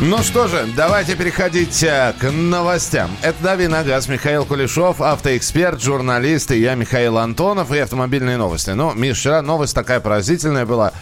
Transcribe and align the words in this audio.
Ну 0.00 0.18
что 0.18 0.46
же, 0.46 0.64
давайте 0.76 1.16
переходить 1.16 1.82
э, 1.82 2.14
к 2.20 2.30
новостям. 2.30 3.10
Это 3.20 3.42
«Дави 3.42 3.66
на 3.66 3.82
газ», 3.82 4.06
Михаил 4.06 4.44
Кулешов, 4.44 5.00
автоэксперт, 5.00 5.82
журналист, 5.82 6.52
и 6.52 6.60
я, 6.60 6.76
Михаил 6.76 7.18
Антонов, 7.18 7.72
и 7.72 7.78
автомобильные 7.78 8.36
новости. 8.36 8.70
Ну, 8.70 8.94
Миш, 8.94 9.18
вчера 9.18 9.42
новость 9.42 9.74
такая 9.74 9.98
поразительная 9.98 10.66
была. 10.66 10.92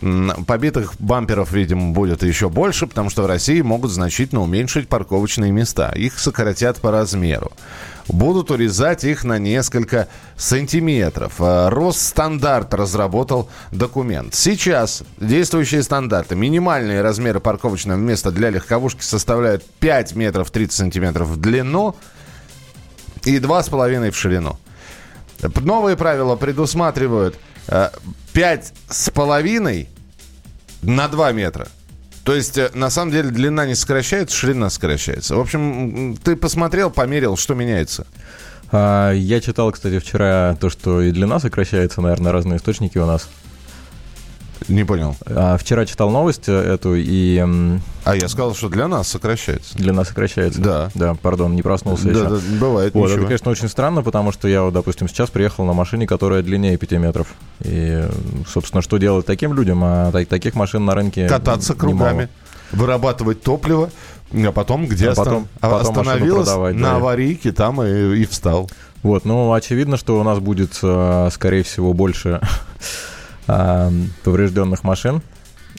Побитых 0.00 0.94
бамперов, 1.00 1.50
видимо, 1.50 1.92
будет 1.92 2.22
еще 2.22 2.48
больше, 2.48 2.86
потому 2.86 3.10
что 3.10 3.22
в 3.22 3.26
России 3.26 3.60
могут 3.62 3.90
значительно 3.90 4.42
уменьшить 4.42 4.88
парковочные 4.88 5.50
места. 5.50 5.90
Их 5.90 6.20
сократят 6.20 6.80
по 6.80 6.92
размеру. 6.92 7.50
Будут 8.06 8.52
урезать 8.52 9.02
их 9.02 9.24
на 9.24 9.38
несколько 9.38 10.08
сантиметров. 10.36 11.34
А, 11.40 11.68
Росстандарт 11.68 12.72
разработал 12.74 13.50
документ. 13.72 14.34
Сейчас 14.34 15.02
действующие 15.18 15.82
стандарты. 15.82 16.36
Минимальные 16.36 17.02
размеры 17.02 17.40
парковочного 17.40 17.98
места 17.98 18.30
для 18.30 18.50
легковушки 18.50 19.02
составляют 19.02 19.64
5 19.80 20.14
метров 20.14 20.52
30 20.52 20.76
сантиметров 20.76 21.28
в 21.28 21.40
длину 21.40 21.96
и 23.24 23.38
2,5 23.38 24.10
в 24.12 24.16
ширину. 24.16 24.58
Новые 25.60 25.96
правила 25.96 26.36
предусматривают 26.36 27.36
э, 27.66 27.90
пять 28.32 28.72
с 28.88 29.10
половиной 29.10 29.88
на 30.82 31.08
2 31.08 31.32
метра. 31.32 31.68
То 32.24 32.34
есть, 32.34 32.58
э, 32.58 32.70
на 32.74 32.90
самом 32.90 33.10
деле, 33.12 33.30
длина 33.30 33.66
не 33.66 33.74
сокращается, 33.74 34.36
ширина 34.36 34.68
сокращается. 34.68 35.36
В 35.36 35.40
общем, 35.40 36.16
ты 36.22 36.36
посмотрел, 36.36 36.90
померил, 36.90 37.36
что 37.36 37.54
меняется? 37.54 38.06
А, 38.70 39.12
я 39.12 39.40
читал, 39.40 39.72
кстати, 39.72 39.98
вчера 39.98 40.56
то, 40.60 40.68
что 40.68 41.00
и 41.00 41.10
длина 41.10 41.38
сокращается, 41.38 42.02
наверное, 42.02 42.32
разные 42.32 42.58
источники 42.58 42.98
у 42.98 43.06
нас. 43.06 43.28
Не 44.66 44.84
понял. 44.84 45.16
А, 45.26 45.56
вчера 45.56 45.86
читал 45.86 46.10
новость 46.10 46.48
эту 46.48 46.94
и... 46.96 47.38
А 48.04 48.16
я 48.16 48.28
сказал, 48.28 48.54
что 48.54 48.68
для 48.68 48.88
нас 48.88 49.08
сокращается. 49.08 49.76
Для 49.76 49.92
нас 49.92 50.08
сокращается? 50.08 50.60
Да. 50.60 50.90
Да, 50.94 51.14
пардон, 51.14 51.54
не 51.54 51.62
проснулся 51.62 52.04
да, 52.04 52.10
еще. 52.10 52.28
Да, 52.28 52.36
бывает, 52.58 52.94
вот, 52.94 53.10
Это, 53.10 53.22
конечно, 53.22 53.50
очень 53.50 53.68
странно, 53.68 54.02
потому 54.02 54.32
что 54.32 54.48
я, 54.48 54.62
вот, 54.62 54.74
допустим, 54.74 55.08
сейчас 55.08 55.30
приехал 55.30 55.64
на 55.64 55.74
машине, 55.74 56.06
которая 56.06 56.42
длиннее 56.42 56.76
5 56.76 56.92
метров. 56.92 57.28
И, 57.60 58.04
собственно, 58.48 58.82
что 58.82 58.98
делать 58.98 59.26
таким 59.26 59.52
людям? 59.54 59.82
А 59.84 60.10
таких 60.10 60.54
машин 60.54 60.84
на 60.84 60.94
рынке 60.94 61.28
Кататься 61.28 61.74
кругами, 61.74 62.12
немало. 62.12 62.28
вырабатывать 62.72 63.42
топливо, 63.42 63.90
а 64.32 64.52
потом 64.52 64.86
где 64.86 65.10
а 65.10 65.14
потом, 65.14 65.48
остан... 65.60 65.70
потом 65.70 65.98
остановилась 65.98 66.48
на 66.48 66.72
да. 66.72 66.96
аварийке, 66.96 67.52
там 67.52 67.82
и, 67.82 68.16
и 68.18 68.26
встал. 68.26 68.70
Вот, 69.02 69.24
ну, 69.24 69.52
очевидно, 69.52 69.96
что 69.96 70.18
у 70.18 70.22
нас 70.24 70.40
будет, 70.40 70.78
э, 70.82 71.28
скорее 71.32 71.62
всего, 71.62 71.92
больше 71.92 72.40
э, 73.48 73.90
поврежденных 74.22 74.84
машин. 74.84 75.22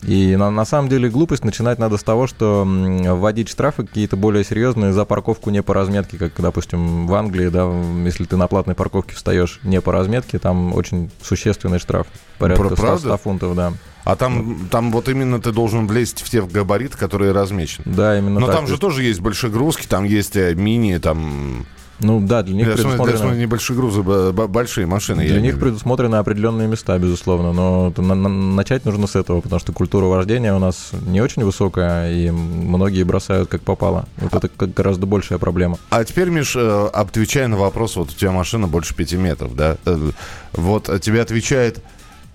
И 0.04 0.36
на, 0.38 0.50
на 0.50 0.66
самом 0.66 0.88
деле 0.88 1.10
глупость 1.10 1.44
начинать 1.44 1.78
надо 1.78 1.98
с 1.98 2.04
того, 2.04 2.26
что 2.26 2.64
вводить 2.66 3.50
штрафы 3.50 3.86
какие-то 3.86 4.16
более 4.16 4.46
серьезные 4.46 4.94
за 4.94 5.04
парковку 5.04 5.50
не 5.50 5.62
по 5.62 5.74
разметке, 5.74 6.18
как, 6.18 6.34
допустим, 6.38 7.06
в 7.06 7.14
Англии, 7.14 7.50
да, 7.50 7.70
если 8.06 8.24
ты 8.24 8.38
на 8.38 8.48
платной 8.48 8.76
парковке 8.76 9.16
встаешь 9.16 9.60
не 9.64 9.82
по 9.82 9.92
разметке, 9.92 10.40
там 10.40 10.74
очень 10.74 11.12
существенный 11.22 11.80
штраф, 11.80 12.08
порядка 12.38 12.76
100, 12.76 12.98
100 13.00 13.18
фунтов, 13.18 13.56
да. 13.56 13.74
А 14.06 14.16
там, 14.16 14.68
там 14.72 14.92
вот 14.92 15.10
именно 15.10 15.42
ты 15.42 15.52
должен 15.52 15.86
влезть 15.86 16.22
в 16.22 16.30
те 16.30 16.42
габариты, 16.42 16.98
которые 16.98 17.34
размечены. 17.34 17.84
Да, 17.86 18.18
именно 18.18 18.40
Но 18.40 18.48
так. 18.48 18.56
там 18.56 18.68
же 18.68 18.78
тоже 18.78 19.04
есть 19.04 19.20
большегрузки, 19.20 19.86
там 19.86 20.06
есть 20.06 20.36
э, 20.38 20.56
мини, 20.56 20.98
там 20.98 21.66
ну 22.00 22.20
да, 22.22 22.44
для 22.44 22.56
них 22.56 22.68
я 22.68 22.74
предусмотрено... 22.74 23.18
Смотрю, 23.18 23.40
небольшие 23.40 23.78
грузы, 23.78 24.02
большие 24.02 24.88
машины. 24.88 25.28
Для 25.28 25.42
них 25.42 25.60
предусмотрены 25.60 26.16
определенные 26.16 26.68
места, 26.68 26.98
безусловно, 26.98 27.52
но 27.54 27.94
на, 27.98 28.16
на, 28.16 28.30
начать 28.30 28.86
нужно 28.86 29.08
с 29.08 29.16
этого, 29.16 29.42
потому 29.42 29.60
что 29.60 29.74
культура 29.74 30.06
вождения 30.06 30.54
у 30.54 30.60
нас 30.60 30.92
не 31.08 31.22
очень 31.22 31.44
высокая, 31.44 32.12
и 32.12 32.30
многие 32.32 33.04
бросают 33.04 33.50
как 33.50 33.62
попало. 33.62 34.06
Вот 34.18 34.44
это 34.44 34.50
гораздо 34.68 35.06
большая 35.06 35.40
проблема. 35.40 35.78
А 35.90 36.04
теперь, 36.04 36.30
Миш, 36.30 36.56
э, 36.56 36.90
отвечая 36.94 37.48
на 37.48 37.58
вопрос, 37.58 37.96
вот 37.96 38.12
у 38.12 38.14
тебя 38.14 38.32
машина 38.32 38.68
больше 38.68 38.96
5 38.96 39.14
метров, 39.14 39.56
да? 39.56 39.78
Э, 39.86 40.12
вот 40.54 40.90
тебе 41.02 41.22
отвечает 41.22 41.84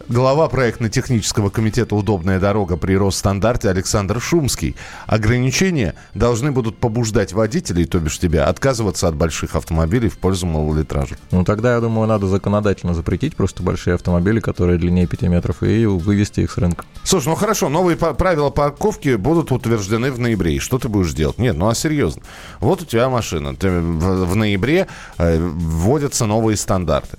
Глава 0.09 0.49
проектно-технического 0.49 1.49
комитета 1.49 1.97
«Удобная 1.97 2.39
дорога» 2.39 2.77
при 2.77 2.95
Росстандарте 2.95 3.71
Александр 3.71 4.21
Шумский. 4.21 4.77
Ограничения 5.07 5.95
должны 6.13 6.53
будут 6.53 6.77
побуждать 6.77 7.33
водителей, 7.33 7.87
то 7.87 7.99
бишь 8.01 8.19
тебя, 8.19 8.45
отказываться 8.45 9.09
от 9.09 9.15
больших 9.15 9.57
автомобилей 9.57 10.11
в 10.11 10.19
пользу 10.19 10.47
малолитражек. 10.47 11.19
Ну, 11.31 11.43
тогда, 11.43 11.75
я 11.75 11.81
думаю, 11.81 12.07
надо 12.07 12.27
законодательно 12.27 12.93
запретить 12.93 13.35
просто 13.35 13.63
большие 13.63 13.95
автомобили, 13.95 14.41
которые 14.41 14.79
длиннее 14.79 15.07
5 15.07 15.23
метров, 15.23 15.63
и 15.63 15.87
вывести 15.87 16.41
их 16.41 16.53
с 16.53 16.59
рынка. 16.59 16.85
Слушай, 17.03 17.29
ну 17.29 17.35
хорошо, 17.35 17.71
новые 17.71 17.97
правила 17.97 18.51
парковки 18.51 19.17
будут 19.17 19.53
утверждены 19.53 20.13
в 20.13 20.19
ноябре. 20.19 20.57
И 20.57 20.59
что 20.59 20.79
ты 20.79 20.91
будешь 20.91 21.15
делать? 21.15 21.39
Нет, 21.39 21.57
ну 21.57 21.69
а 21.69 21.75
серьезно. 21.75 22.23
Вот 22.61 22.83
у 22.83 22.85
тебя 22.85 23.09
машина. 23.09 23.57
Ты 23.57 23.71
в, 23.71 24.27
в 24.27 24.37
ноябре 24.37 24.87
э, 25.17 25.39
вводятся 25.41 26.27
новые 26.27 26.59
стандарты. 26.59 27.17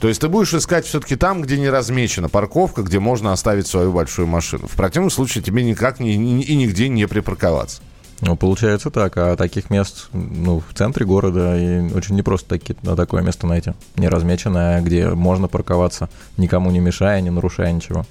То 0.00 0.08
есть 0.08 0.20
ты 0.20 0.28
будешь 0.28 0.54
искать 0.54 0.86
все-таки 0.86 1.16
там, 1.16 1.42
где 1.42 1.58
не 1.58 1.68
размечена 1.68 2.28
парковка, 2.28 2.82
где 2.82 3.00
можно 3.00 3.32
оставить 3.32 3.66
свою 3.66 3.92
большую 3.92 4.28
машину. 4.28 4.68
В 4.68 4.76
противном 4.76 5.10
случае 5.10 5.42
тебе 5.42 5.64
никак 5.64 5.98
ни, 5.98 6.10
ни, 6.10 6.42
и 6.42 6.54
нигде 6.54 6.88
не 6.88 7.06
припарковаться. 7.08 7.82
Ну, 8.20 8.36
получается 8.36 8.90
так. 8.90 9.16
А 9.16 9.36
таких 9.36 9.70
мест 9.70 10.08
ну, 10.12 10.60
в 10.60 10.74
центре 10.74 11.06
города 11.06 11.56
и 11.56 11.92
очень 11.92 12.16
непросто 12.16 12.48
таки, 12.48 12.74
на 12.82 12.96
такое 12.96 13.22
место 13.22 13.46
найти. 13.46 13.72
Не 13.96 14.08
размеченное, 14.08 14.80
где 14.80 15.08
можно 15.08 15.46
парковаться, 15.46 16.08
никому 16.36 16.70
не 16.70 16.80
мешая, 16.80 17.20
не 17.20 17.30
нарушая 17.30 17.70
ничего. 17.72 18.04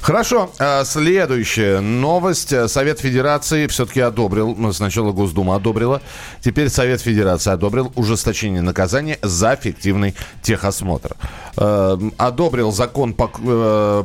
Хорошо. 0.00 0.50
А, 0.58 0.84
следующая 0.84 1.80
новость. 1.80 2.54
Совет 2.70 3.00
Федерации 3.00 3.66
все-таки 3.66 4.00
одобрил, 4.00 4.54
ну, 4.56 4.72
сначала 4.72 5.12
Госдума 5.12 5.56
одобрила, 5.56 6.02
теперь 6.42 6.68
Совет 6.68 7.00
Федерации 7.00 7.50
одобрил 7.50 7.92
ужесточение 7.96 8.60
наказания 8.60 9.18
за 9.22 9.56
фиктивный 9.56 10.14
техосмотр. 10.42 11.16
А, 11.56 11.98
одобрил 12.18 12.72
закон, 12.72 13.16
э, 13.16 14.04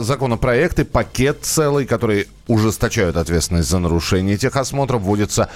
законопроекты, 0.00 0.86
пакет 0.86 1.40
целый, 1.42 1.84
который 1.84 2.28
ужесточают 2.46 3.16
ответственность 3.16 3.68
за 3.68 3.78
нарушение 3.78 4.36
техосмотра, 4.36 4.98
вводится 4.98 5.48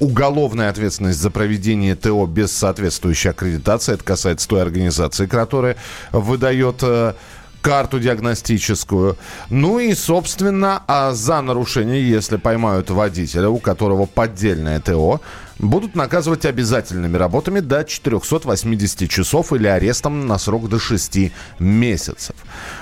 уголовная 0.00 0.70
ответственность 0.70 1.20
за 1.20 1.30
проведение 1.30 1.94
ТО 1.94 2.26
без 2.26 2.52
соответствующей 2.52 3.30
аккредитации. 3.30 3.94
Это 3.94 4.04
касается 4.04 4.48
той 4.48 4.62
организации, 4.62 5.26
которая 5.26 5.76
выдает 6.12 6.78
э, 6.82 7.14
карту 7.60 7.98
диагностическую. 7.98 9.16
Ну 9.50 9.78
и, 9.78 9.94
собственно, 9.94 10.82
а 10.86 11.12
за 11.12 11.40
нарушение, 11.40 12.08
если 12.08 12.36
поймают 12.36 12.90
водителя, 12.90 13.48
у 13.48 13.58
которого 13.58 14.06
поддельное 14.06 14.80
ТО, 14.80 15.20
будут 15.58 15.94
наказывать 15.94 16.44
обязательными 16.44 17.16
работами 17.16 17.60
до 17.60 17.84
480 17.84 19.08
часов 19.08 19.52
или 19.52 19.66
арестом 19.66 20.26
на 20.26 20.38
срок 20.38 20.68
до 20.68 20.78
6 20.78 21.32
месяцев. 21.58 22.36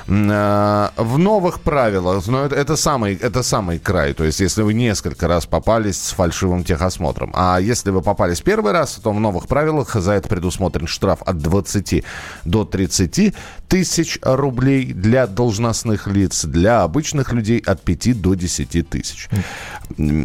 Э, 0.08 0.88
в 0.96 1.18
новых 1.18 1.60
правилах, 1.60 2.26
но 2.26 2.44
это, 2.44 2.56
это, 2.56 2.76
самый, 2.76 3.14
это 3.14 3.42
самый 3.42 3.78
край, 3.78 4.14
то 4.14 4.24
есть 4.24 4.40
если 4.40 4.62
вы 4.62 4.74
несколько 4.74 5.28
раз 5.28 5.46
попались 5.46 6.00
с 6.00 6.10
фальшивым 6.12 6.64
техосмотром, 6.64 7.30
а 7.34 7.58
если 7.60 7.90
вы 7.90 8.02
попались 8.02 8.40
первый 8.40 8.72
раз, 8.72 8.94
то 9.02 9.12
в 9.12 9.20
новых 9.20 9.48
правилах 9.48 9.94
за 9.94 10.12
это 10.12 10.28
предусмотрен 10.28 10.86
штраф 10.86 11.22
от 11.22 11.38
20 11.38 12.04
до 12.44 12.64
30 12.64 13.34
тысяч 13.68 14.18
рублей 14.22 14.92
для 14.92 15.26
должностных 15.26 16.06
лиц, 16.06 16.44
для 16.44 16.82
обычных 16.82 17.32
людей 17.32 17.58
от 17.58 17.82
5 17.82 18.20
до 18.20 18.34
10 18.34 18.88
тысяч. 18.88 19.28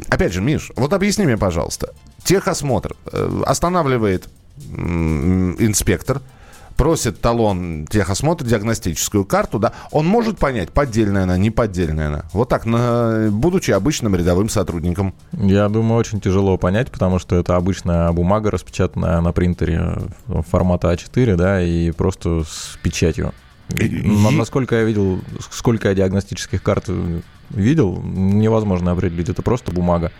Опять 0.09 0.33
же, 0.33 0.41
Миш, 0.41 0.71
вот 0.75 0.93
объясни 0.93 1.25
мне, 1.25 1.37
пожалуйста, 1.37 1.93
техосмотр 2.23 2.95
э, 3.11 3.41
останавливает 3.45 4.29
инспектор, 4.57 6.21
просит 6.77 7.21
талон 7.21 7.85
техосмотра, 7.87 8.45
диагностическую 8.45 9.25
карту, 9.25 9.59
да, 9.59 9.73
он 9.91 10.07
может 10.07 10.39
понять, 10.39 10.71
поддельная 10.71 11.23
она, 11.23 11.37
не 11.37 11.51
поддельная 11.51 12.07
она. 12.07 12.25
Вот 12.33 12.49
так, 12.49 12.65
на, 12.65 13.29
будучи 13.31 13.71
обычным 13.71 14.15
рядовым 14.15 14.49
сотрудником. 14.49 15.13
Я 15.31 15.69
думаю, 15.69 15.99
очень 15.99 16.19
тяжело 16.19 16.57
понять, 16.57 16.91
потому 16.91 17.19
что 17.19 17.35
это 17.35 17.55
обычная 17.55 18.11
бумага, 18.11 18.51
распечатанная 18.51 19.21
на 19.21 19.31
принтере 19.31 19.97
формата 20.49 20.91
А4, 20.91 21.35
да, 21.35 21.61
и 21.61 21.91
просто 21.91 22.43
с 22.43 22.77
печатью. 22.81 23.33
И... 23.77 24.01
Насколько 24.35 24.75
я 24.77 24.83
видел, 24.83 25.21
сколько 25.51 25.89
я 25.89 25.93
диагностических 25.93 26.61
карт 26.61 26.89
видел, 27.51 28.01
невозможно 28.03 28.91
определить. 28.91 29.29
Это 29.29 29.41
просто 29.41 29.71
бумага. 29.71 30.11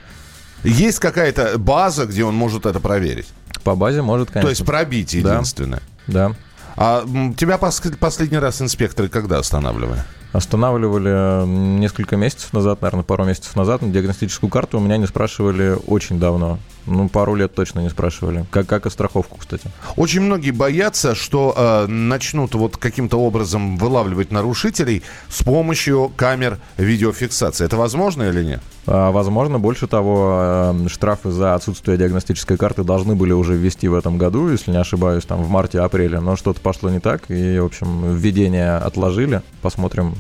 Есть 0.64 1.00
какая-то 1.00 1.58
база, 1.58 2.06
где 2.06 2.24
он 2.24 2.36
может 2.36 2.66
это 2.66 2.80
проверить? 2.80 3.28
По 3.64 3.76
базе 3.76 4.02
может, 4.02 4.30
конечно. 4.30 4.48
То 4.48 4.50
есть 4.50 4.66
пробить 4.66 5.14
единственное? 5.14 5.82
Да. 6.08 6.30
да. 6.30 6.36
А 6.76 7.06
тебя 7.38 7.56
пос- 7.56 7.98
последний 7.98 8.38
раз 8.38 8.62
инспекторы 8.62 9.10
когда 9.10 9.40
останавливали? 9.40 10.04
Останавливали 10.32 11.46
несколько 11.46 12.16
месяцев 12.16 12.54
назад, 12.54 12.82
наверное, 12.82 13.04
пару 13.04 13.26
месяцев 13.26 13.56
назад. 13.56 13.82
На 13.82 13.90
диагностическую 13.90 14.50
карту 14.50 14.78
у 14.78 14.82
меня 14.82 14.98
не 14.98 15.06
спрашивали 15.06 15.78
очень 15.88 16.20
давно. 16.20 16.58
Ну, 16.86 17.10
пару 17.10 17.36
лет 17.36 17.54
точно 17.54 17.82
не 17.82 17.90
спрашивали. 17.90 18.46
Как, 18.50 18.68
как 18.68 18.86
и 18.86 18.90
страховку, 18.90 19.38
кстати. 19.38 19.70
Очень 19.96 20.22
многие 20.22 20.52
боятся, 20.52 21.16
что 21.16 21.54
э, 21.56 21.88
начнут 21.88 22.56
вот 22.56 22.78
каким-то 22.78 23.18
образом 23.18 23.78
вылавливать 23.78 24.32
нарушителей 24.32 25.04
с 25.30 25.44
помощью 25.44 26.12
камер 26.16 26.58
видеофиксации. 26.78 27.66
Это 27.66 27.78
возможно 27.78 28.24
или 28.24 28.44
нет? 28.44 28.62
А, 28.88 29.12
возможно, 29.12 29.60
больше 29.60 29.88
того, 29.88 30.74
э, 30.74 30.88
штрафы 30.88 31.30
за 31.30 31.54
отсутствие 31.54 31.98
диагностической 31.98 32.58
карты 32.58 32.84
должны 32.84 33.16
были 33.16 33.32
уже 33.32 33.54
ввести 33.56 33.88
в 33.88 33.94
этом 33.94 34.18
году, 34.18 34.50
если 34.50 34.72
не 34.72 34.80
ошибаюсь, 34.80 35.26
там 35.26 35.44
в 35.44 35.50
марте-апреле, 35.50 36.20
но 36.20 36.36
что-то 36.36 36.62
пошло 36.62 36.90
не 36.90 37.00
так, 37.00 37.30
и, 37.30 37.60
в 37.60 37.66
общем, 37.66 38.16
введение 38.16 38.78
отложили. 38.78 39.42
Посмотрим, 39.62 40.16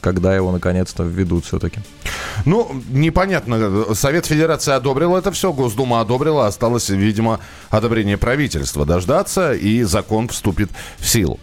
когда 0.00 0.34
его 0.34 0.52
наконец-то 0.52 1.02
введут 1.02 1.44
все-таки. 1.44 1.80
Ну, 2.44 2.70
непонятно. 2.90 3.94
Совет 3.94 4.26
Федерации 4.26 4.72
одобрил 4.72 5.16
это 5.16 5.30
все, 5.30 5.52
Госдума 5.52 6.00
одобрила, 6.00 6.46
осталось, 6.46 6.88
видимо, 6.88 7.40
одобрение 7.70 8.16
правительства 8.16 8.86
дождаться, 8.86 9.52
и 9.52 9.82
закон 9.82 10.28
вступит 10.28 10.70
в 10.98 11.08
силу. 11.08 11.38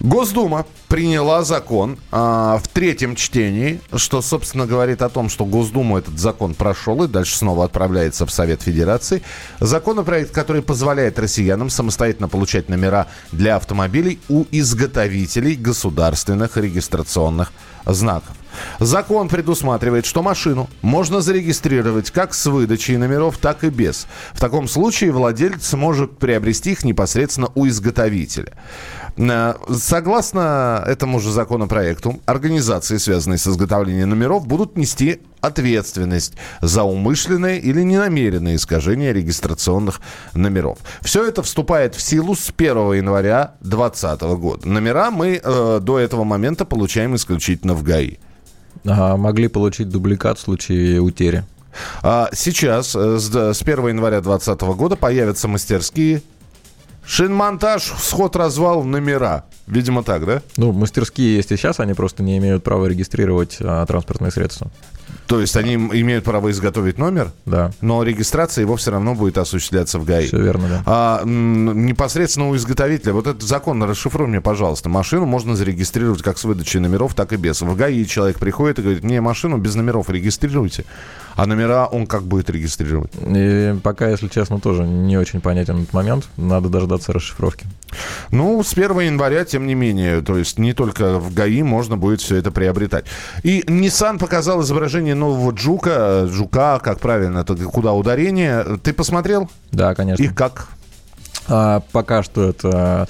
Госдума 0.00 0.66
приняла 0.88 1.42
закон 1.42 1.98
а, 2.12 2.58
в 2.58 2.68
третьем 2.68 3.16
чтении, 3.16 3.80
что, 3.94 4.20
собственно, 4.20 4.66
говорит 4.66 5.02
о 5.02 5.08
том, 5.08 5.28
что 5.28 5.44
Госдуму 5.44 5.98
этот 5.98 6.18
закон 6.18 6.54
прошел 6.54 7.02
и 7.04 7.08
дальше 7.08 7.36
снова 7.36 7.64
отправляется 7.64 8.26
в 8.26 8.30
Совет 8.30 8.62
Федерации. 8.62 9.22
Законопроект, 9.58 10.32
который 10.32 10.62
позволяет 10.62 11.18
россиянам 11.18 11.70
самостоятельно 11.70 12.28
получать 12.28 12.68
номера 12.68 13.06
для 13.32 13.56
автомобилей 13.56 14.20
у 14.28 14.44
изготовителей 14.50 15.54
государственных 15.54 16.56
регистрационных 16.56 17.52
знаков. 17.86 18.36
Закон 18.80 19.28
предусматривает, 19.28 20.06
что 20.06 20.22
машину 20.22 20.68
можно 20.82 21.20
зарегистрировать 21.20 22.10
как 22.10 22.34
с 22.34 22.46
выдачей 22.46 22.96
номеров, 22.96 23.38
так 23.38 23.64
и 23.64 23.70
без. 23.70 24.06
В 24.32 24.40
таком 24.40 24.68
случае 24.68 25.12
владелец 25.12 25.66
сможет 25.66 26.18
приобрести 26.18 26.72
их 26.72 26.84
непосредственно 26.84 27.48
у 27.54 27.66
изготовителя. 27.66 28.52
Э, 29.16 29.54
согласно 29.70 30.84
этому 30.86 31.20
же 31.20 31.30
законопроекту, 31.32 32.20
организации, 32.26 32.98
связанные 32.98 33.38
с 33.38 33.46
изготовлением 33.46 34.10
номеров, 34.10 34.46
будут 34.46 34.76
нести 34.76 35.20
ответственность 35.40 36.34
за 36.60 36.82
умышленное 36.82 37.58
или 37.58 37.82
ненамеренное 37.82 38.56
искажение 38.56 39.12
регистрационных 39.12 40.00
номеров. 40.34 40.78
Все 41.02 41.26
это 41.26 41.42
вступает 41.42 41.94
в 41.94 42.00
силу 42.00 42.34
с 42.34 42.52
1 42.56 42.94
января 42.94 43.54
2020 43.60 44.22
года. 44.38 44.68
Номера 44.68 45.10
мы 45.10 45.40
э, 45.42 45.80
до 45.80 45.98
этого 45.98 46.24
момента 46.24 46.64
получаем 46.64 47.14
исключительно 47.14 47.74
в 47.74 47.82
ГАИ. 47.82 48.16
А 48.84 49.16
могли 49.16 49.48
получить 49.48 49.88
дубликат 49.88 50.38
в 50.38 50.42
случае 50.42 51.00
утери. 51.00 51.44
А 52.02 52.28
сейчас, 52.32 52.94
э, 52.96 53.18
с 53.18 53.62
1 53.62 53.88
января 53.88 54.20
2020 54.20 54.74
года, 54.74 54.96
появятся 54.96 55.48
мастерские 55.48 56.22
Шинмонтаж, 57.06 57.82
сход-развал, 57.82 58.82
номера. 58.82 59.44
Видимо, 59.66 60.04
так, 60.04 60.24
да? 60.26 60.42
Ну, 60.56 60.72
мастерские 60.72 61.36
есть 61.36 61.50
и 61.50 61.56
сейчас, 61.56 61.80
они 61.80 61.94
просто 61.94 62.22
не 62.22 62.38
имеют 62.38 62.62
права 62.62 62.86
регистрировать 62.86 63.56
а, 63.60 63.84
транспортные 63.84 64.30
средства. 64.30 64.70
То 65.26 65.40
есть 65.40 65.56
они 65.56 65.74
имеют 65.74 66.24
право 66.24 66.50
изготовить 66.52 66.98
номер, 66.98 67.32
да. 67.46 67.72
но 67.80 68.02
регистрация 68.04 68.62
его 68.62 68.76
все 68.76 68.92
равно 68.92 69.14
будет 69.14 69.38
осуществляться 69.38 69.98
в 69.98 70.04
ГАИ. 70.04 70.26
Все 70.28 70.40
верно, 70.40 70.68
да. 70.68 70.82
А 70.86 71.22
непосредственно 71.24 72.48
у 72.48 72.56
изготовителя, 72.56 73.12
вот 73.12 73.26
этот 73.26 73.42
закон, 73.42 73.82
расшифруй 73.82 74.28
мне, 74.28 74.40
пожалуйста, 74.40 74.88
машину 74.88 75.26
можно 75.26 75.56
зарегистрировать 75.56 76.22
как 76.22 76.38
с 76.38 76.44
выдачей 76.44 76.78
номеров, 76.78 77.14
так 77.14 77.32
и 77.32 77.36
без. 77.36 77.60
В 77.60 77.76
ГАИ 77.76 78.04
человек 78.04 78.38
приходит 78.38 78.78
и 78.78 78.82
говорит, 78.82 79.02
мне 79.02 79.20
машину 79.20 79.58
без 79.58 79.74
номеров 79.74 80.10
регистрируйте. 80.10 80.84
А 81.36 81.46
номера 81.46 81.86
он 81.86 82.06
как 82.06 82.22
будет 82.22 82.48
регистрировать? 82.48 83.12
И 83.14 83.76
пока, 83.82 84.08
если 84.08 84.28
честно, 84.28 84.58
тоже 84.58 84.84
не 84.84 85.18
очень 85.18 85.40
понятен 85.40 85.82
этот 85.82 85.92
момент. 85.92 86.28
Надо 86.36 86.68
дождаться 86.68 87.12
расшифровки. 87.12 87.66
Ну, 88.30 88.62
с 88.62 88.72
1 88.72 89.00
января, 89.00 89.44
тем 89.44 89.66
не 89.66 89.74
менее, 89.74 90.22
то 90.22 90.36
есть 90.36 90.58
не 90.58 90.72
только 90.72 91.18
в 91.18 91.34
ГАИ 91.34 91.62
можно 91.62 91.96
будет 91.96 92.20
все 92.20 92.36
это 92.36 92.50
приобретать. 92.50 93.04
И 93.42 93.60
Nissan 93.66 94.18
показал 94.18 94.62
изображение 94.62 95.14
нового 95.14 95.52
Джука, 95.52 96.26
Жука, 96.26 96.78
как 96.82 97.00
правильно, 97.00 97.40
это 97.40 97.54
куда 97.56 97.92
ударение. 97.92 98.78
Ты 98.82 98.92
посмотрел? 98.92 99.50
Да, 99.72 99.94
конечно. 99.94 100.22
И 100.22 100.28
как? 100.28 100.68
А, 101.48 101.80
пока 101.92 102.22
что 102.22 102.48
это 102.48 103.08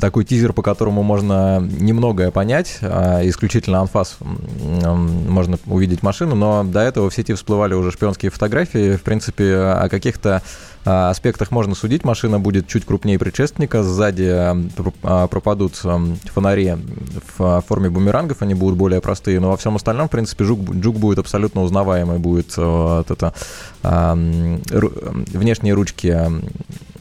такой 0.00 0.24
тизер, 0.24 0.52
по 0.52 0.62
которому 0.62 1.02
можно 1.02 1.60
немногое 1.60 2.30
понять. 2.30 2.78
А, 2.82 3.20
исключительно 3.26 3.80
анфас 3.80 4.18
можно 4.20 5.58
увидеть 5.66 6.02
машину, 6.02 6.34
но 6.34 6.64
до 6.64 6.80
этого 6.80 7.10
в 7.10 7.14
сети 7.14 7.34
всплывали 7.34 7.74
уже 7.74 7.90
шпионские 7.90 8.30
фотографии. 8.30 8.96
В 8.96 9.02
принципе, 9.02 9.56
о 9.56 9.88
каких-то 9.88 10.42
а, 10.84 11.10
аспектах 11.10 11.50
можно 11.50 11.74
судить. 11.74 12.04
Машина 12.04 12.38
будет 12.38 12.66
чуть 12.68 12.84
крупнее 12.84 13.18
предшественника. 13.18 13.82
Сзади 13.82 14.70
пропадут 15.02 15.76
фонари 15.76 16.76
в 17.36 17.64
форме 17.66 17.90
бумерангов, 17.90 18.42
они 18.42 18.54
будут 18.54 18.78
более 18.78 19.00
простые. 19.00 19.40
Но 19.40 19.50
во 19.50 19.56
всем 19.56 19.76
остальном, 19.76 20.08
в 20.08 20.10
принципе, 20.10 20.44
жук, 20.44 20.60
жук 20.82 20.96
будет 20.96 21.18
абсолютно 21.18 21.62
узнаваемый. 21.62 22.18
Будет 22.18 22.56
вот 22.56 23.10
это, 23.10 23.32
внешние 24.72 25.74
ручки 25.74 26.16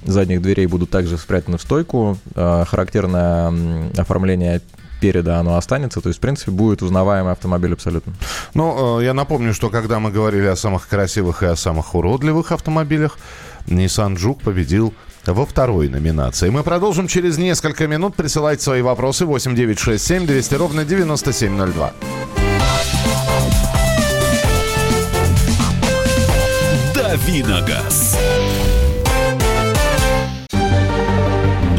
задних 0.04 0.42
дверей 0.42 0.66
будут 0.66 0.90
также 0.90 1.18
спрятаны 1.18 1.58
в 1.58 1.62
стойку. 1.62 2.18
А, 2.36 2.66
характерное 2.66 3.92
оформление 3.98 4.62
переда 5.02 5.40
оно 5.40 5.58
останется. 5.58 6.00
То 6.00 6.10
есть, 6.10 6.20
в 6.20 6.22
принципе, 6.22 6.52
будет 6.52 6.82
узнаваемый 6.82 7.34
автомобиль 7.34 7.74
абсолютно. 7.74 8.14
Ну, 8.54 9.00
э, 9.00 9.06
я 9.06 9.14
напомню, 9.14 9.54
что 9.54 9.70
когда 9.70 10.00
мы 10.00 10.12
говорили 10.12 10.46
о 10.46 10.56
самых 10.56 10.88
красивых 10.88 11.44
и 11.44 11.48
о 11.48 11.56
самых 11.56 11.96
уродливых 11.96 12.52
автомобилях, 12.52 13.18
Nissan 13.68 14.16
Juke 14.16 14.44
победил 14.44 14.94
во 15.26 15.46
второй 15.46 15.90
номинации. 15.90 16.50
Мы 16.50 16.64
продолжим 16.64 17.08
через 17.08 17.38
несколько 17.38 17.88
минут. 17.88 18.16
Присылайте 18.16 18.64
свои 18.64 18.82
вопросы 18.82 19.26
8967 19.26 20.26
200 20.26 20.56
ровно 20.56 20.86
9702. 20.86 21.94
Давиногаз. 26.94 28.18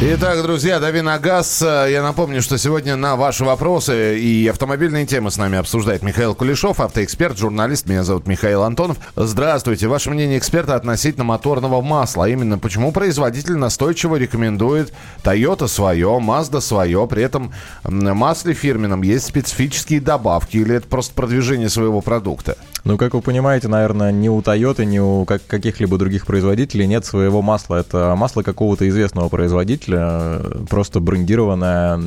Итак, 0.00 0.40
друзья, 0.42 0.78
дави 0.78 1.00
на 1.00 1.18
газ. 1.18 1.60
Я 1.60 2.04
напомню, 2.04 2.40
что 2.40 2.56
сегодня 2.56 2.94
на 2.94 3.16
ваши 3.16 3.44
вопросы 3.44 4.16
и 4.20 4.46
автомобильные 4.46 5.06
темы 5.06 5.32
с 5.32 5.36
нами 5.36 5.58
обсуждает 5.58 6.02
Михаил 6.04 6.36
Кулешов, 6.36 6.78
автоэксперт, 6.78 7.36
журналист. 7.36 7.86
Меня 7.86 8.04
зовут 8.04 8.28
Михаил 8.28 8.62
Антонов. 8.62 8.98
Здравствуйте. 9.16 9.88
Ваше 9.88 10.10
мнение 10.10 10.38
эксперта 10.38 10.76
относительно 10.76 11.24
моторного 11.24 11.80
масла. 11.80 12.26
А 12.26 12.28
именно, 12.28 12.58
почему 12.58 12.92
производитель 12.92 13.56
настойчиво 13.56 14.14
рекомендует 14.14 14.92
Toyota 15.24 15.66
свое, 15.66 16.06
Mazda 16.06 16.60
свое. 16.60 17.04
При 17.08 17.24
этом 17.24 17.52
в 17.82 17.90
масле 17.90 18.54
фирменном 18.54 19.02
есть 19.02 19.26
специфические 19.26 20.00
добавки 20.00 20.58
или 20.58 20.76
это 20.76 20.86
просто 20.86 21.12
продвижение 21.12 21.68
своего 21.68 22.02
продукта? 22.02 22.56
Ну, 22.84 22.96
как 22.96 23.14
вы 23.14 23.20
понимаете, 23.20 23.68
наверное, 23.68 24.12
ни 24.12 24.28
у 24.28 24.40
Toyota, 24.40 24.84
ни 24.84 24.98
у 24.98 25.24
каких-либо 25.24 25.98
других 25.98 26.26
производителей 26.26 26.86
нет 26.86 27.04
своего 27.04 27.42
масла. 27.42 27.76
Это 27.76 28.14
масло 28.16 28.42
какого-то 28.42 28.88
известного 28.88 29.28
производителя, 29.28 30.40
просто 30.68 31.00
брендированное 31.00 32.00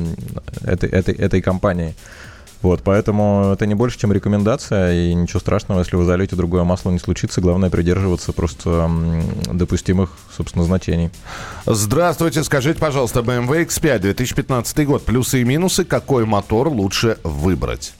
этой, 0.64 0.88
этой, 0.88 1.14
этой 1.14 1.42
компанией. 1.42 1.94
Вот, 2.62 2.82
поэтому 2.84 3.50
это 3.52 3.66
не 3.66 3.74
больше, 3.74 3.98
чем 3.98 4.12
рекомендация, 4.12 4.94
и 4.94 5.14
ничего 5.14 5.40
страшного, 5.40 5.80
если 5.80 5.96
вы 5.96 6.04
зальете 6.04 6.36
другое 6.36 6.62
масло, 6.62 6.90
не 6.90 7.00
случится. 7.00 7.40
Главное 7.40 7.70
придерживаться 7.70 8.32
просто 8.32 8.88
допустимых, 9.52 10.10
собственно, 10.34 10.64
значений. 10.64 11.10
Здравствуйте, 11.66 12.44
скажите, 12.44 12.78
пожалуйста, 12.78 13.20
BMW 13.20 13.66
X5 13.66 13.98
2015 13.98 14.86
год, 14.86 15.04
плюсы 15.04 15.40
и 15.40 15.44
минусы, 15.44 15.84
какой 15.84 16.24
мотор 16.24 16.68
лучше 16.68 17.18
выбрать? 17.24 17.94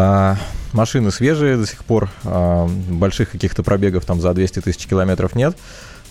А, 0.00 0.36
машины 0.72 1.10
свежие 1.10 1.56
до 1.56 1.66
сих 1.66 1.84
пор, 1.84 2.08
а, 2.22 2.68
больших 2.68 3.30
каких-то 3.30 3.64
пробегов 3.64 4.04
там 4.04 4.20
за 4.20 4.32
200 4.32 4.60
тысяч 4.60 4.86
километров 4.86 5.34
нет. 5.34 5.56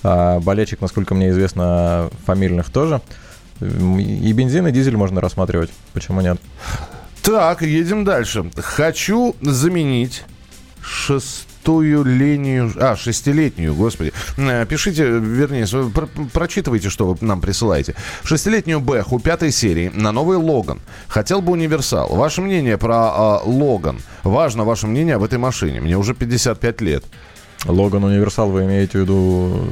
А, 0.03 0.41
болельщик, 0.41 0.81
насколько 0.81 1.15
мне 1.15 1.29
известно, 1.29 2.09
фамильных 2.25 2.69
тоже. 2.69 3.01
И 3.61 4.33
бензин, 4.33 4.67
и 4.67 4.71
дизель 4.71 4.97
можно 4.97 5.21
рассматривать. 5.21 5.69
Почему 5.93 6.19
нет? 6.19 6.37
Так, 7.23 7.61
едем 7.61 8.03
дальше. 8.03 8.51
Хочу 8.57 9.37
заменить 9.39 10.25
шестую 11.67 12.05
линию... 12.05 12.71
А, 12.77 12.95
шестилетнюю, 12.95 13.75
господи. 13.75 14.13
Э, 14.37 14.65
пишите, 14.65 15.03
вернее, 15.03 15.67
про 15.91 16.07
прочитывайте, 16.31 16.89
что 16.89 17.07
вы 17.07 17.17
нам 17.19 17.41
присылаете. 17.41 17.93
Шестилетнюю 18.23 18.79
Бэху 18.79 19.19
пятой 19.19 19.51
серии 19.51 19.91
на 19.93 20.13
новый 20.13 20.37
Логан. 20.37 20.79
Хотел 21.09 21.41
бы 21.41 21.51
универсал. 21.51 22.07
Ваше 22.15 22.41
мнение 22.41 22.77
про 22.77 23.41
э, 23.43 23.49
Логан. 23.49 23.99
Важно 24.23 24.63
ваше 24.63 24.87
мнение 24.87 25.15
об 25.15 25.23
этой 25.23 25.39
машине. 25.39 25.81
Мне 25.81 25.97
уже 25.97 26.13
55 26.13 26.79
лет. 26.79 27.03
Логан 27.65 28.05
универсал 28.05 28.49
вы 28.49 28.63
имеете 28.63 28.99
в 28.99 29.01
виду 29.01 29.67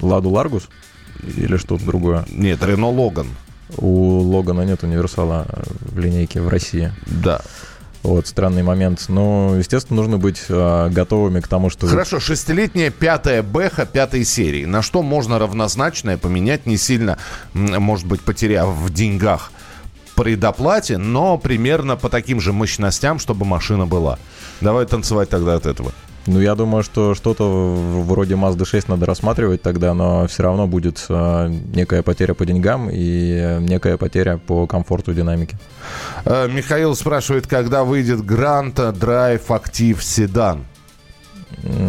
Ладу 0.00 0.30
Ларгус? 0.30 0.70
Или 1.36 1.58
что-то 1.58 1.84
другое? 1.84 2.24
Нет, 2.30 2.62
Рено 2.62 2.88
Логан. 2.88 3.28
У 3.76 4.20
Логана 4.20 4.62
нет 4.62 4.82
универсала 4.82 5.46
в 5.80 5.98
линейке 5.98 6.40
в 6.40 6.48
России. 6.48 6.90
Да. 7.06 7.42
Вот, 8.02 8.26
странный 8.26 8.62
момент. 8.62 9.06
Но, 9.08 9.56
естественно, 9.56 9.96
нужно 9.96 10.18
быть 10.18 10.44
э, 10.48 10.88
готовыми 10.90 11.40
к 11.40 11.48
тому, 11.48 11.68
что... 11.68 11.86
Хорошо, 11.86 12.20
шестилетняя 12.20 12.90
пятая 12.90 13.42
Бэха 13.42 13.86
пятой 13.86 14.24
серии. 14.24 14.64
На 14.64 14.82
что 14.82 15.02
можно 15.02 15.38
равнозначное 15.38 16.16
поменять, 16.16 16.66
не 16.66 16.76
сильно, 16.76 17.18
может 17.54 18.06
быть, 18.06 18.20
потеряв 18.20 18.68
в 18.68 18.92
деньгах 18.92 19.52
при 20.14 20.36
доплате, 20.36 20.98
но 20.98 21.38
примерно 21.38 21.96
по 21.96 22.08
таким 22.08 22.40
же 22.40 22.52
мощностям, 22.52 23.18
чтобы 23.18 23.44
машина 23.44 23.86
была. 23.86 24.18
Давай 24.60 24.86
танцевать 24.86 25.28
тогда 25.28 25.54
от 25.54 25.66
этого. 25.66 25.92
Ну, 26.26 26.40
я 26.40 26.54
думаю, 26.54 26.82
что 26.82 27.14
что-то 27.14 27.74
вроде 28.04 28.34
Mazda 28.34 28.64
6 28.66 28.88
надо 28.88 29.06
рассматривать 29.06 29.62
тогда, 29.62 29.94
но 29.94 30.26
все 30.26 30.42
равно 30.42 30.66
будет 30.66 31.06
э, 31.08 31.48
некая 31.74 32.02
потеря 32.02 32.34
по 32.34 32.44
деньгам 32.44 32.88
и 32.92 33.56
некая 33.60 33.96
потеря 33.96 34.38
по 34.38 34.66
комфорту 34.66 35.14
динамики. 35.14 35.56
Э, 36.24 36.48
Михаил 36.48 36.94
спрашивает, 36.94 37.46
когда 37.46 37.84
выйдет 37.84 38.24
Гранта 38.24 38.90
Drive 38.90 39.46
Active 39.48 40.02
Седан? 40.02 40.66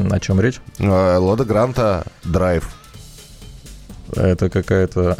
О 0.09 0.19
чем 0.19 0.39
речь? 0.39 0.61
Э, 0.79 1.17
Лада 1.17 1.43
Гранта 1.43 2.05
Drive. 2.23 2.63
Это 4.15 4.49
какая-то... 4.49 5.17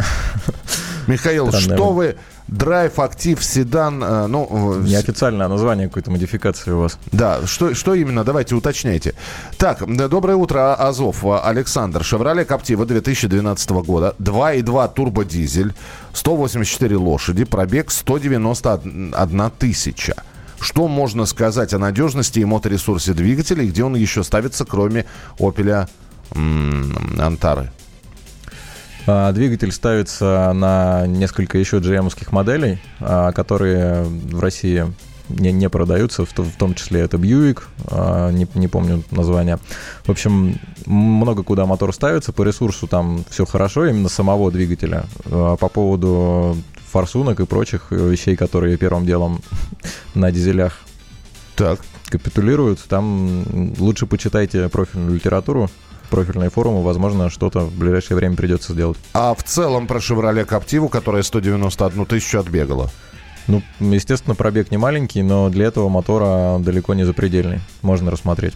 Михаил, 1.08 1.52
что 1.52 1.92
вы 1.92 2.16
Драйв, 2.50 2.98
Актив, 3.00 3.44
Седан, 3.44 4.04
э, 4.04 4.28
ну... 4.28 4.80
Неофициальное 4.82 5.48
название 5.48 5.88
какой-то 5.88 6.10
модификации 6.10 6.72
у 6.72 6.80
вас. 6.80 6.98
Да, 7.12 7.46
что, 7.46 7.76
что 7.76 7.94
именно? 7.94 8.24
Давайте 8.24 8.56
уточняйте. 8.56 9.14
Так, 9.58 9.86
доброе 10.10 10.36
утро, 10.36 10.74
Азов. 10.74 11.24
Александр. 11.26 12.04
Шевроле 12.04 12.46
Каптива 12.46 12.88
2012 12.88 13.70
года. 13.70 14.16
2,2 14.20 14.94
турбодизель, 14.94 15.76
184 16.14 16.98
лошади, 16.98 17.44
пробег 17.44 17.92
191 17.92 19.52
тысяча. 19.60 20.16
Что 20.60 20.88
можно 20.88 21.26
сказать 21.26 21.74
о 21.74 21.80
надежности 21.80 22.40
и 22.40 22.46
моторесурсе 22.46 23.14
двигателя, 23.14 23.64
и 23.64 23.68
где 23.68 23.84
он 23.84 23.96
еще 23.96 24.24
ставится, 24.24 24.66
кроме 24.66 25.06
Opel 25.38 25.88
Антары? 26.34 27.72
А, 29.12 29.32
двигатель 29.32 29.72
ставится 29.72 30.52
на 30.54 31.08
несколько 31.08 31.58
еще 31.58 31.78
GM-овских 31.78 32.32
моделей, 32.32 32.80
а, 33.00 33.32
которые 33.32 34.04
в 34.04 34.40
России 34.40 34.86
не, 35.30 35.52
не 35.52 35.68
продаются, 35.68 36.26
в, 36.26 36.32
в 36.32 36.58
том 36.58 36.76
числе 36.76 37.02
это 37.02 37.18
Buick, 37.18 37.64
а, 37.88 38.30
не, 38.30 38.48
не 38.54 38.68
помню 38.68 39.04
название. 39.10 39.58
В 40.06 40.12
общем, 40.12 40.60
много 40.86 41.42
куда 41.42 41.66
мотор 41.66 41.92
ставится, 41.92 42.32
по 42.34 42.44
ресурсу 42.44 42.86
там 42.86 43.26
все 43.32 43.48
хорошо, 43.48 43.88
именно 43.88 44.10
самого 44.10 44.52
двигателя. 44.52 45.06
По 45.24 45.70
поводу 45.70 46.56
форсунок 46.92 47.40
и 47.40 47.48
прочих 47.48 47.90
вещей, 47.90 48.36
которые 48.36 48.78
первым 48.78 49.08
делом 49.08 49.42
на 50.14 50.32
дизелях 50.32 50.82
так. 51.56 51.80
капитулируют, 52.10 52.80
там 52.88 53.74
лучше 53.80 54.06
почитайте 54.06 54.70
профильную 54.70 55.16
литературу, 55.16 55.68
профильные 56.10 56.50
форумы, 56.50 56.84
возможно, 56.84 57.30
что-то 57.30 57.62
в 57.62 57.74
ближайшее 57.74 58.18
время 58.18 58.36
придется 58.36 58.74
сделать. 58.74 58.98
А 59.14 59.34
в 59.34 59.44
целом 59.44 59.88
про 59.88 60.00
Chevrolet 60.00 60.46
Captiva, 60.46 60.90
которая 60.90 61.24
191 61.24 62.06
тысячу 62.06 62.40
отбегала? 62.40 62.90
Ну, 63.50 63.64
естественно, 63.80 64.36
пробег 64.36 64.70
не 64.70 64.78
маленький, 64.78 65.24
но 65.24 65.50
для 65.50 65.66
этого 65.66 65.90
мотора 65.90 66.60
далеко 66.60 66.94
не 66.94 67.04
запредельный. 67.04 67.62
Можно 67.82 68.12
рассмотреть. 68.12 68.54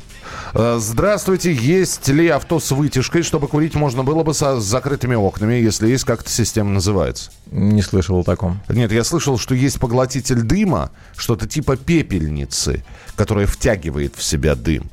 Э, 0.53 0.77
здравствуйте. 0.79 1.51
Есть 1.51 2.07
ли 2.09 2.27
авто 2.27 2.59
с 2.59 2.69
вытяжкой, 2.69 3.23
чтобы 3.23 3.47
курить 3.47 3.73
можно 3.73 4.03
было 4.03 4.21
бы 4.21 4.35
с 4.35 4.59
закрытыми 4.59 5.15
окнами, 5.15 5.55
если 5.55 5.87
есть, 5.87 6.03
как 6.03 6.21
эта 6.21 6.29
система 6.29 6.69
называется? 6.69 7.31
Не 7.49 7.81
слышал 7.81 8.19
о 8.19 8.23
таком. 8.23 8.61
Нет, 8.69 8.91
я 8.91 9.03
слышал, 9.03 9.39
что 9.39 9.55
есть 9.55 9.79
поглотитель 9.79 10.41
дыма, 10.41 10.91
что-то 11.17 11.47
типа 11.47 11.75
пепельницы, 11.75 12.85
которая 13.15 13.47
втягивает 13.47 14.15
в 14.15 14.23
себя 14.23 14.53
дым. 14.53 14.91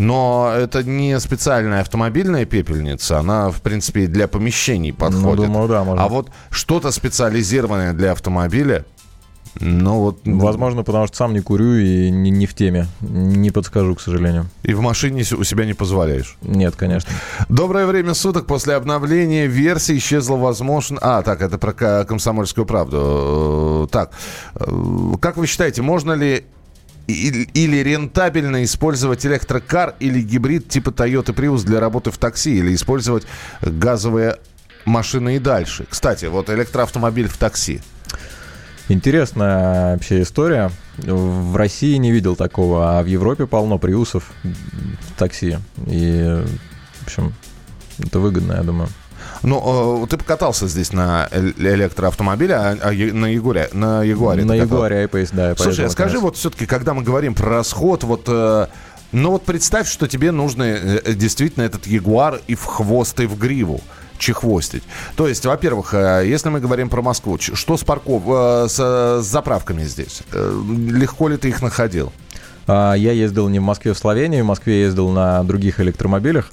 Но 0.00 0.50
это 0.56 0.82
не 0.82 1.20
специальная 1.20 1.82
автомобильная 1.82 2.46
пепельница, 2.46 3.18
она, 3.18 3.50
в 3.50 3.60
принципе, 3.60 4.06
для 4.06 4.28
помещений 4.28 4.92
подходит. 4.92 5.40
Ну, 5.40 5.46
думаю, 5.46 5.68
да, 5.68 5.84
можно. 5.84 6.02
А 6.02 6.08
вот 6.08 6.30
что-то 6.50 6.90
специализированное 6.90 7.92
для 7.92 8.12
автомобиля, 8.12 8.86
ну 9.58 9.98
вот... 9.98 10.20
Возможно, 10.24 10.84
потому 10.84 11.06
что 11.06 11.16
сам 11.16 11.34
не 11.34 11.40
курю 11.40 11.74
и 11.74 12.08
не, 12.10 12.30
не 12.30 12.46
в 12.46 12.54
теме. 12.54 12.86
Не 13.00 13.50
подскажу, 13.50 13.94
к 13.94 14.00
сожалению. 14.00 14.46
И 14.62 14.72
в 14.72 14.80
машине 14.80 15.22
у 15.36 15.44
себя 15.44 15.66
не 15.66 15.74
позволяешь? 15.74 16.38
Нет, 16.40 16.76
конечно. 16.76 17.10
Доброе 17.48 17.86
время 17.86 18.14
суток. 18.14 18.46
После 18.46 18.74
обновления 18.74 19.46
версии 19.46 19.98
исчезла 19.98 20.36
возможно... 20.36 20.98
А, 21.02 21.22
так, 21.22 21.42
это 21.42 21.58
про 21.58 22.04
комсомольскую 22.04 22.64
правду. 22.64 23.88
Так, 23.90 24.12
э, 24.54 25.12
как 25.20 25.36
вы 25.36 25.46
считаете, 25.46 25.82
можно 25.82 26.12
ли 26.12 26.46
или 27.10 27.76
рентабельно 27.76 28.64
использовать 28.64 29.24
электрокар 29.26 29.94
или 30.00 30.20
гибрид 30.20 30.68
типа 30.68 30.90
Toyota 30.90 31.34
Prius 31.34 31.64
для 31.64 31.80
работы 31.80 32.10
в 32.10 32.18
такси 32.18 32.58
или 32.58 32.74
использовать 32.74 33.24
газовые 33.60 34.38
машины 34.84 35.36
и 35.36 35.38
дальше. 35.38 35.86
Кстати, 35.88 36.26
вот 36.26 36.50
электроавтомобиль 36.50 37.28
в 37.28 37.36
такси. 37.36 37.80
Интересная 38.88 39.92
вообще 39.92 40.22
история. 40.22 40.72
В 40.96 41.54
России 41.56 41.94
не 41.96 42.10
видел 42.10 42.34
такого, 42.34 42.98
а 42.98 43.02
в 43.02 43.06
Европе 43.06 43.46
полно 43.46 43.78
приусов 43.78 44.32
в 44.42 45.18
такси. 45.18 45.58
И, 45.86 46.42
в 47.00 47.02
общем, 47.04 47.32
это 47.98 48.18
выгодно, 48.18 48.54
я 48.54 48.62
думаю. 48.62 48.88
Ну, 49.42 50.02
э, 50.04 50.06
ты 50.06 50.16
покатался 50.16 50.68
здесь 50.68 50.92
на 50.92 51.28
электроавтомобиле, 51.32 52.54
а, 52.54 52.76
а 52.82 52.92
на 52.92 53.26
Ягуаре, 53.26 53.68
на 53.72 54.02
Ягуаре. 54.02 54.44
На 54.44 54.54
Ягуаре 54.54 55.04
iPace, 55.04 55.30
да. 55.32 55.56
Слушай, 55.56 55.86
а 55.86 55.90
скажи, 55.90 56.18
вот 56.18 56.36
все-таки, 56.36 56.66
когда 56.66 56.94
мы 56.94 57.02
говорим 57.02 57.34
про 57.34 57.48
расход, 57.48 58.04
вот... 58.04 58.24
Э, 58.28 58.66
ну 59.12 59.30
вот 59.32 59.44
представь, 59.44 59.88
что 59.88 60.06
тебе 60.06 60.30
нужно 60.30 60.62
э, 60.62 61.14
действительно 61.14 61.64
этот 61.64 61.86
Ягуар 61.86 62.40
и 62.46 62.54
в 62.54 62.64
хвост, 62.64 63.18
и 63.20 63.26
в 63.26 63.38
гриву 63.38 63.80
чехвостить. 64.18 64.82
То 65.16 65.26
есть, 65.26 65.46
во-первых, 65.46 65.94
если 65.94 66.50
мы 66.50 66.60
говорим 66.60 66.90
про 66.90 67.00
Москву, 67.00 67.38
что 67.40 67.78
с 67.78 67.84
парков, 67.84 68.22
с 68.70 69.20
заправками 69.22 69.82
здесь? 69.84 70.20
Легко 70.30 71.28
ли 71.28 71.38
ты 71.38 71.48
их 71.48 71.62
находил? 71.62 72.12
А, 72.66 72.94
я 72.94 73.12
ездил 73.12 73.48
не 73.48 73.58
в 73.58 73.62
Москве, 73.62 73.92
в 73.92 73.98
Словении. 73.98 74.40
В 74.40 74.46
Москве 74.46 74.82
ездил 74.82 75.08
на 75.08 75.42
других 75.42 75.80
электромобилях. 75.80 76.52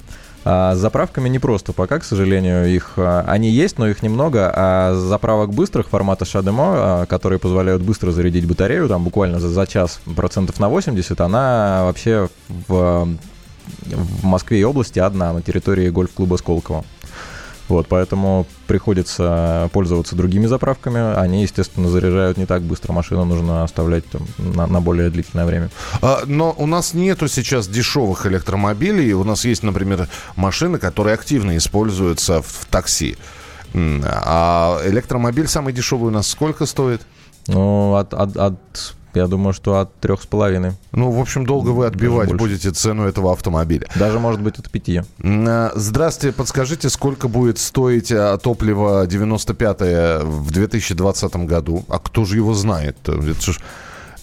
А 0.50 0.74
с 0.74 0.78
заправками 0.78 1.28
непросто 1.28 1.74
пока, 1.74 1.98
к 1.98 2.04
сожалению. 2.04 2.74
Их, 2.74 2.94
а, 2.96 3.22
они 3.28 3.50
есть, 3.50 3.78
но 3.78 3.86
их 3.86 4.02
немного. 4.02 4.50
А 4.56 4.94
заправок 4.94 5.52
быстрых 5.52 5.90
формата 5.90 6.24
Шадемо, 6.24 6.62
а, 6.64 7.06
которые 7.06 7.38
позволяют 7.38 7.82
быстро 7.82 8.12
зарядить 8.12 8.46
батарею, 8.46 8.88
там 8.88 9.04
буквально 9.04 9.40
за, 9.40 9.50
за 9.50 9.66
час 9.66 10.00
процентов 10.16 10.58
на 10.58 10.70
80, 10.70 11.20
она 11.20 11.82
вообще 11.84 12.30
в, 12.48 13.08
в 13.84 14.24
Москве 14.24 14.60
и 14.60 14.64
области 14.64 14.98
одна 14.98 15.34
на 15.34 15.42
территории 15.42 15.90
гольф-клуба 15.90 16.36
Сколково. 16.36 16.82
Вот, 17.68 17.86
поэтому 17.86 18.46
приходится 18.66 19.68
пользоваться 19.72 20.16
другими 20.16 20.46
заправками. 20.46 21.16
Они, 21.18 21.42
естественно, 21.42 21.88
заряжают 21.88 22.38
не 22.38 22.46
так 22.46 22.62
быстро. 22.62 22.92
Машину 22.92 23.24
нужно 23.24 23.62
оставлять 23.62 24.06
там, 24.06 24.22
на, 24.38 24.66
на 24.66 24.80
более 24.80 25.10
длительное 25.10 25.44
время. 25.44 25.70
А, 26.00 26.22
но 26.24 26.54
у 26.56 26.66
нас 26.66 26.94
нету 26.94 27.28
сейчас 27.28 27.68
дешевых 27.68 28.26
электромобилей. 28.26 29.12
У 29.12 29.24
нас 29.24 29.44
есть, 29.44 29.62
например, 29.62 30.08
машины, 30.36 30.78
которые 30.78 31.14
активно 31.14 31.56
используются 31.56 32.40
в, 32.40 32.46
в 32.46 32.66
такси. 32.66 33.16
А 33.74 34.80
электромобиль 34.86 35.46
самый 35.46 35.74
дешевый 35.74 36.08
у 36.08 36.14
нас 36.14 36.28
сколько 36.28 36.64
стоит? 36.64 37.02
Ну, 37.48 37.94
от, 37.96 38.14
от, 38.14 38.36
от 38.36 38.94
Я 39.14 39.26
думаю, 39.26 39.52
что 39.52 39.78
от 39.78 39.94
трех 40.00 40.22
с 40.22 40.26
половиной. 40.26 40.72
Ну, 40.92 41.10
в 41.10 41.20
общем, 41.20 41.46
долго 41.46 41.70
вы 41.70 41.86
отбивать 41.86 42.32
будете 42.34 42.70
цену 42.70 43.04
этого 43.04 43.32
автомобиля. 43.32 43.86
Даже, 43.94 44.18
может 44.18 44.40
быть, 44.40 44.58
от 44.58 44.70
пяти. 44.70 45.02
А, 45.22 45.72
здравствуйте, 45.74 46.36
подскажите, 46.36 46.88
сколько 46.90 47.28
будет 47.28 47.58
стоить 47.58 48.12
а, 48.12 48.36
топливо 48.38 49.06
95-е 49.06 50.24
в 50.24 50.50
2020 50.50 51.36
году? 51.46 51.84
А 51.88 51.98
кто 51.98 52.24
же 52.24 52.36
его 52.36 52.54
знает? 52.54 52.96
Это 53.08 53.22
же 53.22 53.58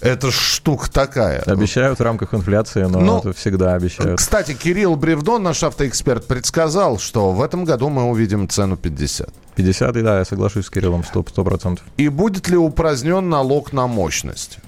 это 0.00 0.30
штука 0.30 0.90
такая. 0.90 1.40
Обещают 1.40 1.98
в 1.98 2.02
рамках 2.02 2.34
инфляции, 2.34 2.82
но 2.82 3.00
ну, 3.00 3.18
это 3.18 3.32
всегда 3.32 3.74
обещают. 3.74 4.18
Кстати, 4.18 4.54
Кирилл 4.54 4.94
Бревдон, 4.96 5.42
наш 5.42 5.62
автоэксперт, 5.62 6.26
предсказал, 6.26 6.98
что 6.98 7.32
в 7.32 7.42
этом 7.42 7.64
году 7.64 7.88
мы 7.88 8.04
увидим 8.04 8.48
цену 8.48 8.76
50. 8.76 9.28
50, 9.54 10.02
да, 10.02 10.18
я 10.18 10.24
соглашусь 10.24 10.66
с 10.66 10.70
Кириллом, 10.70 11.00
100%. 11.00 11.34
100%. 11.34 11.80
И 11.96 12.08
будет 12.08 12.48
ли 12.48 12.56
упразднен 12.56 13.28
налог 13.28 13.72
на 13.72 13.86
мощность? 13.86 14.58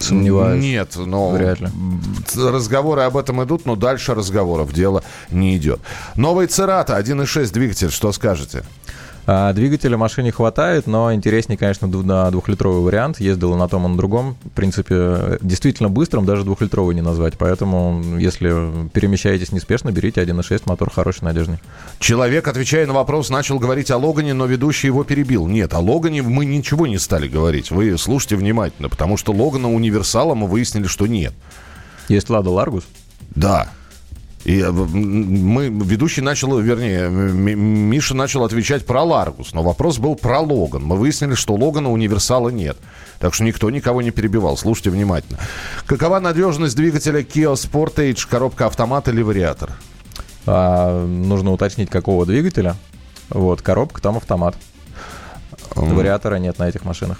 Сомневаюсь. 0.00 0.62
Нет, 0.62 0.96
но 0.96 1.30
Вряд 1.30 1.60
ли. 1.60 1.68
разговоры 2.36 3.02
об 3.02 3.16
этом 3.16 3.42
идут, 3.44 3.66
но 3.66 3.76
дальше 3.76 4.14
разговоров 4.14 4.72
дело 4.72 5.02
не 5.30 5.56
идет. 5.56 5.80
Новый 6.16 6.46
Церата 6.46 6.98
1.6 6.98 7.52
двигатель, 7.52 7.90
что 7.90 8.12
скажете? 8.12 8.64
А, 9.24 9.52
двигателя 9.52 9.96
машине 9.96 10.32
хватает, 10.32 10.86
но 10.86 11.14
интереснее, 11.14 11.56
конечно, 11.56 11.88
двухлитровый 11.88 12.82
вариант. 12.82 13.20
Ездила 13.20 13.56
на 13.56 13.68
том 13.68 13.86
и 13.86 13.88
на 13.88 13.96
другом. 13.96 14.36
В 14.44 14.50
принципе, 14.50 15.38
действительно 15.40 15.88
быстрым 15.88 16.26
даже 16.26 16.44
двухлитровый 16.44 16.94
не 16.94 17.02
назвать. 17.02 17.38
Поэтому, 17.38 18.18
если 18.18 18.88
перемещаетесь 18.88 19.52
неспешно, 19.52 19.92
берите 19.92 20.20
1.6, 20.20 20.62
мотор 20.66 20.90
хороший, 20.90 21.24
надежный. 21.24 21.58
Человек, 22.00 22.48
отвечая 22.48 22.86
на 22.86 22.94
вопрос, 22.94 23.30
начал 23.30 23.58
говорить 23.60 23.90
о 23.92 23.96
Логане, 23.96 24.34
но 24.34 24.46
ведущий 24.46 24.88
его 24.88 25.04
перебил. 25.04 25.46
Нет, 25.46 25.72
о 25.74 25.78
Логане 25.78 26.22
мы 26.22 26.44
ничего 26.44 26.88
не 26.88 26.98
стали 26.98 27.28
говорить. 27.28 27.70
Вы 27.70 27.96
слушайте 27.98 28.36
внимательно, 28.36 28.88
потому 28.88 29.16
что 29.16 29.32
Логана 29.32 29.72
универсала 29.72 30.34
мы 30.34 30.48
выяснили, 30.48 30.86
что 30.88 31.06
нет. 31.06 31.32
Есть 32.08 32.28
Лада 32.28 32.50
Ларгус? 32.50 32.84
Да. 33.34 33.68
И 34.44 34.60
э, 34.60 34.70
мы, 34.70 35.68
ведущий 35.68 36.20
начал, 36.20 36.58
вернее, 36.58 37.08
Миша 37.08 38.14
начал 38.14 38.44
отвечать 38.44 38.84
про 38.84 39.02
Ларгус, 39.02 39.52
но 39.52 39.62
вопрос 39.62 39.98
был 39.98 40.16
про 40.16 40.40
Логан. 40.40 40.82
Мы 40.84 40.96
выяснили, 40.96 41.34
что 41.34 41.54
Логана 41.54 41.90
универсала 41.90 42.48
нет. 42.48 42.76
Так 43.20 43.34
что 43.34 43.44
никто 43.44 43.70
никого 43.70 44.02
не 44.02 44.10
перебивал. 44.10 44.56
Слушайте 44.56 44.90
внимательно. 44.90 45.38
Какова 45.86 46.18
надежность 46.18 46.74
двигателя 46.74 47.20
Kia 47.20 47.54
Sportage, 47.54 48.26
коробка 48.28 48.66
автомат 48.66 49.08
или 49.08 49.22
вариатор? 49.22 49.72
А, 50.46 51.06
нужно 51.06 51.52
уточнить, 51.52 51.88
какого 51.88 52.26
двигателя. 52.26 52.76
Вот, 53.28 53.62
коробка, 53.62 54.02
там 54.02 54.16
автомат. 54.16 54.56
Вариатора 55.74 56.36
нет 56.36 56.58
на 56.58 56.68
этих 56.68 56.84
машинах. 56.84 57.18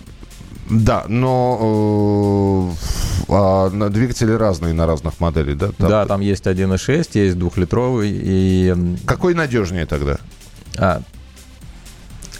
Да, 0.68 1.04
но 1.08 1.58
э, 1.60 1.64
двигатели 3.90 4.32
разные 4.32 4.74
на 4.74 4.86
разных 4.86 5.20
моделях, 5.20 5.58
да? 5.58 5.72
Там... 5.72 5.88
Да, 5.88 6.06
там 6.06 6.20
есть 6.20 6.46
1.6, 6.46 7.08
есть 7.14 7.38
двухлитровый 7.38 8.10
и... 8.12 8.96
Какой 9.06 9.34
надежнее 9.34 9.86
тогда? 9.86 10.18
А, 10.78 11.02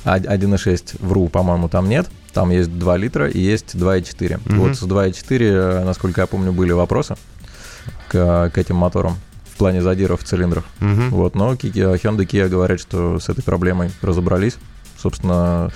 1.6, 0.05 0.97
вру, 1.01 1.29
по-моему, 1.29 1.69
там 1.69 1.89
нет. 1.89 2.09
Там 2.33 2.51
есть 2.51 2.77
2 2.79 2.97
литра 2.97 3.29
и 3.29 3.39
есть 3.39 3.75
2.4. 3.75 4.37
Угу. 4.37 4.55
Вот 4.55 4.77
с 4.77 4.83
2.4, 4.83 5.85
насколько 5.85 6.23
я 6.23 6.27
помню, 6.27 6.53
были 6.53 6.73
вопросы 6.73 7.17
к, 8.09 8.51
к 8.53 8.59
этим 8.59 8.77
моторам 8.77 9.17
в 9.53 9.59
плане 9.59 9.83
задиров 9.83 10.23
в 10.23 10.25
цилиндрах. 10.25 10.65
Угу. 10.81 11.17
Вот, 11.17 11.35
но 11.35 11.53
Hyundai 11.53 12.27
Kia 12.27 12.49
говорят, 12.49 12.81
что 12.81 13.19
с 13.19 13.29
этой 13.29 13.43
проблемой 13.43 13.91
разобрались. 14.01 14.57
Собственно, 14.99 15.71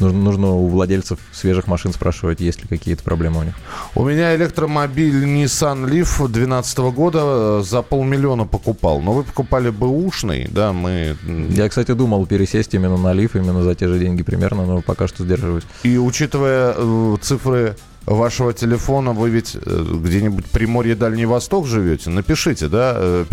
Нужно, 0.00 0.18
нужно 0.18 0.48
у 0.48 0.66
владельцев 0.68 1.18
свежих 1.32 1.66
машин 1.66 1.92
спрашивать, 1.92 2.40
есть 2.40 2.62
ли 2.62 2.68
какие-то 2.68 3.02
проблемы 3.02 3.40
у 3.40 3.42
них. 3.42 3.54
У 3.94 4.04
меня 4.04 4.34
электромобиль 4.34 5.24
Nissan 5.24 5.84
Leaf 5.84 6.28
2012 6.28 6.78
года 6.78 7.20
э, 7.22 7.62
за 7.64 7.82
полмиллиона 7.82 8.46
покупал. 8.46 9.00
Но 9.00 9.12
вы 9.12 9.24
покупали 9.24 9.70
бэушный, 9.70 10.48
да, 10.50 10.72
мы... 10.72 11.16
Я, 11.50 11.68
кстати, 11.68 11.92
думал 11.92 12.26
пересесть 12.26 12.74
именно 12.74 12.96
на 12.96 13.12
Leaf, 13.12 13.30
именно 13.34 13.62
за 13.62 13.74
те 13.74 13.88
же 13.88 13.98
деньги 13.98 14.22
примерно, 14.22 14.66
но 14.66 14.80
пока 14.82 15.06
что 15.06 15.24
сдерживаюсь. 15.24 15.64
И 15.82 15.98
учитывая 15.98 16.74
э, 16.76 17.16
цифры 17.20 17.76
вашего 18.06 18.52
телефона, 18.52 19.12
вы 19.12 19.30
ведь 19.30 19.54
э, 19.54 19.84
где-нибудь 20.04 20.46
Приморье 20.46 20.94
Дальний 20.94 21.26
Восток 21.26 21.66
живете? 21.66 22.10
Напишите, 22.10 22.68
да? 22.68 23.24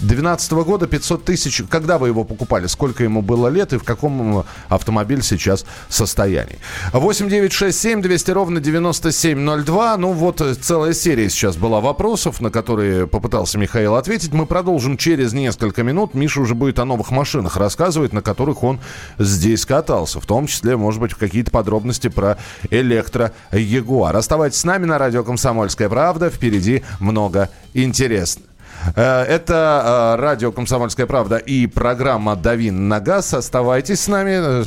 Э, 0.00 0.04
2012 0.04 0.52
года 0.52 0.86
500 0.86 1.24
тысяч. 1.24 1.62
Когда 1.68 1.98
вы 1.98 2.08
его 2.08 2.24
покупали? 2.24 2.66
Сколько 2.66 3.04
ему 3.04 3.22
было 3.22 3.48
лет 3.48 3.72
и 3.72 3.78
в 3.78 3.84
каком 3.84 4.44
автомобиль 4.68 5.22
сейчас 5.22 5.64
состоянии? 5.88 6.58
8 6.92 7.28
9 7.28 7.52
6 7.52 7.78
7 7.78 8.02
200 8.02 8.30
ровно 8.30 8.60
9702. 8.60 9.96
Ну 9.96 10.12
вот 10.12 10.40
э, 10.40 10.54
целая 10.54 10.92
серия 10.92 11.28
сейчас 11.28 11.56
была 11.56 11.80
вопросов, 11.80 12.40
на 12.40 12.50
которые 12.50 13.06
попытался 13.06 13.58
Михаил 13.58 13.94
ответить. 13.94 14.32
Мы 14.32 14.46
продолжим 14.46 14.96
через 14.96 15.32
несколько 15.32 15.82
минут. 15.82 16.14
Миша 16.14 16.40
уже 16.40 16.54
будет 16.54 16.78
о 16.78 16.84
новых 16.84 17.10
машинах 17.10 17.56
рассказывать, 17.56 18.12
на 18.12 18.22
которых 18.22 18.62
он 18.62 18.80
здесь 19.18 19.64
катался. 19.64 20.20
В 20.20 20.26
том 20.26 20.46
числе, 20.46 20.76
может 20.76 21.00
быть, 21.00 21.14
какие-то 21.14 21.50
подробности 21.50 22.08
про 22.08 22.38
электро 22.70 23.32
Ягуар. 23.52 24.16
Оставайтесь 24.16 24.60
с 24.60 24.64
нами 24.64 24.86
на 24.86 24.98
радио 24.98 25.24
«Комсомольская 25.24 25.88
правда». 25.88 26.30
Впереди 26.30 26.82
много 27.00 27.50
интересного. 27.74 28.45
Э, 28.94 29.22
это 29.22 30.14
э, 30.16 30.20
радио 30.20 30.52
«Комсомольская 30.52 31.06
правда» 31.06 31.36
и 31.36 31.66
программа 31.66 32.36
«Давин 32.36 32.88
на 32.88 33.00
газ». 33.00 33.34
Оставайтесь 33.34 34.00
с 34.00 34.08
нами. 34.08 34.64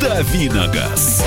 «Дави 0.00 0.48
на 0.48 0.66
газ». 0.68 1.24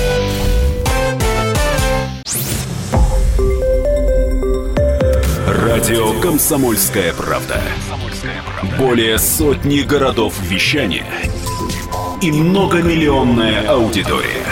Радио 5.46 6.20
«Комсомольская 6.20 7.12
правда». 7.14 7.60
Более 8.78 9.18
сотни 9.18 9.80
городов 9.80 10.34
вещания 10.42 11.06
и 12.20 12.30
многомиллионная 12.30 13.68
аудитория. 13.68 14.51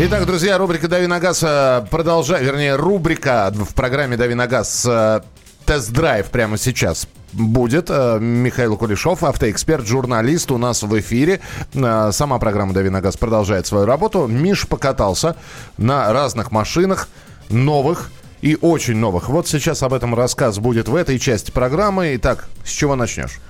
Итак, 0.00 0.26
друзья, 0.26 0.56
рубрика 0.58 0.86
«Дави 0.86 1.08
на 1.08 1.18
газ» 1.18 1.42
э, 1.42 1.84
продолжает, 1.90 2.44
вернее, 2.44 2.76
рубрика 2.76 3.52
в 3.52 3.74
программе 3.74 4.16
«Дави 4.16 4.34
на 4.34 4.46
газ» 4.46 4.86
э, 4.88 5.22
тест-драйв 5.66 6.26
прямо 6.26 6.56
сейчас 6.56 7.08
будет. 7.32 7.90
Э, 7.90 8.20
Михаил 8.20 8.76
Кулешов, 8.76 9.24
автоэксперт, 9.24 9.88
журналист 9.88 10.52
у 10.52 10.58
нас 10.58 10.84
в 10.84 11.00
эфире. 11.00 11.40
Сама 11.74 12.38
программа 12.38 12.74
«Дави 12.74 12.90
на 12.90 13.00
газ» 13.00 13.16
продолжает 13.16 13.66
свою 13.66 13.86
работу. 13.86 14.28
Миш 14.28 14.68
покатался 14.68 15.34
на 15.78 16.12
разных 16.12 16.52
машинах, 16.52 17.08
новых 17.48 18.12
и 18.40 18.56
очень 18.60 18.94
новых. 18.94 19.28
Вот 19.28 19.48
сейчас 19.48 19.82
об 19.82 19.92
этом 19.92 20.14
рассказ 20.14 20.60
будет 20.60 20.86
в 20.86 20.94
этой 20.94 21.18
части 21.18 21.50
программы. 21.50 22.14
Итак, 22.14 22.46
с 22.64 22.70
чего 22.70 22.94
начнешь? 22.94 23.40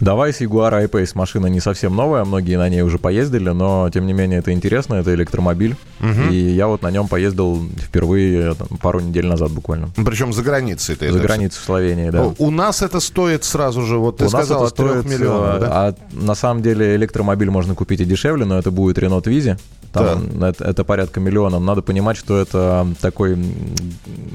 Давай 0.00 0.32
с 0.32 0.40
Jaguar 0.40 0.74
I-Pace. 0.74 1.12
Машина 1.14 1.46
не 1.46 1.60
совсем 1.60 1.96
новая, 1.96 2.24
многие 2.24 2.56
на 2.56 2.68
ней 2.68 2.82
уже 2.82 2.98
поездили, 2.98 3.50
но 3.50 3.88
тем 3.92 4.06
не 4.06 4.12
менее 4.12 4.40
это 4.40 4.52
интересно, 4.52 4.94
это 4.94 5.14
электромобиль. 5.14 5.76
Угу. 6.00 6.32
И 6.32 6.36
я 6.36 6.66
вот 6.66 6.82
на 6.82 6.90
нем 6.90 7.08
поездил 7.08 7.66
впервые 7.78 8.54
там, 8.54 8.68
пару 8.78 9.00
недель 9.00 9.26
назад 9.26 9.50
буквально. 9.52 9.88
Причем 9.96 10.32
за 10.32 10.42
границей 10.42 10.96
ты 10.96 11.10
За 11.10 11.18
границей 11.18 11.60
в 11.60 11.64
Словении, 11.64 12.10
да. 12.10 12.32
У 12.38 12.50
нас 12.50 12.82
это 12.82 13.00
стоит 13.00 13.44
сразу 13.44 13.82
же, 13.82 13.96
вот 13.96 14.18
ты 14.18 14.26
У 14.26 14.28
сказал, 14.28 14.62
нас 14.62 14.72
это 14.72 14.82
от 14.82 15.02
3 15.04 15.10
миллионов, 15.10 15.60
да? 15.60 15.68
А 15.72 15.94
на 16.12 16.34
самом 16.34 16.62
деле 16.62 16.94
электромобиль 16.96 17.50
можно 17.50 17.74
купить 17.74 18.00
и 18.00 18.04
дешевле, 18.04 18.44
но 18.44 18.58
это 18.58 18.70
будет 18.70 18.98
Renault 18.98 19.24
Twizy. 19.24 19.58
Там 19.98 20.38
да. 20.38 20.48
это, 20.48 20.64
это 20.64 20.84
порядка 20.84 21.20
миллиона. 21.20 21.58
Надо 21.58 21.82
понимать, 21.82 22.16
что 22.16 22.38
это 22.38 22.86
такой 23.00 23.36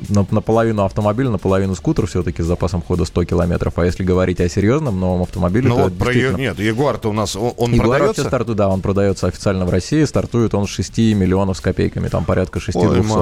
наполовину 0.10 0.84
автомобиль, 0.84 1.28
наполовину 1.28 1.76
скутер 1.76 2.08
все-таки 2.08 2.42
с 2.42 2.46
запасом 2.46 2.82
хода 2.82 3.06
100 3.06 3.26
километров. 3.26 3.78
А 3.78 3.86
если 3.86 4.04
говорить 4.04 4.40
о 4.42 4.50
серьезном 4.50 5.00
новом 5.00 5.24
автомобиле, 5.24 5.70
ну, 5.70 5.76
то 5.76 5.84
вот 5.84 5.98
про 5.98 6.14
действительно... 6.14 6.38
Нет, 6.38 6.60
Ягуар-то 6.60 7.10
у 7.10 7.14
нас, 7.14 7.36
он, 7.36 7.54
он 7.58 7.74
Ягуар 7.74 8.00
продается? 8.00 8.24
Старту, 8.24 8.56
да, 8.56 8.70
он 8.70 8.82
продается 8.82 9.28
официально 9.28 9.66
в 9.66 9.70
России. 9.70 10.04
Стартует 10.04 10.54
он 10.54 10.68
с 10.68 10.70
6 10.70 10.98
миллионов 11.16 11.58
с 11.58 11.62
копейками, 11.62 12.08
там 12.08 12.26
порядка 12.26 12.60
6 12.60 12.76
Ой, 12.78 12.96
200. 12.96 13.14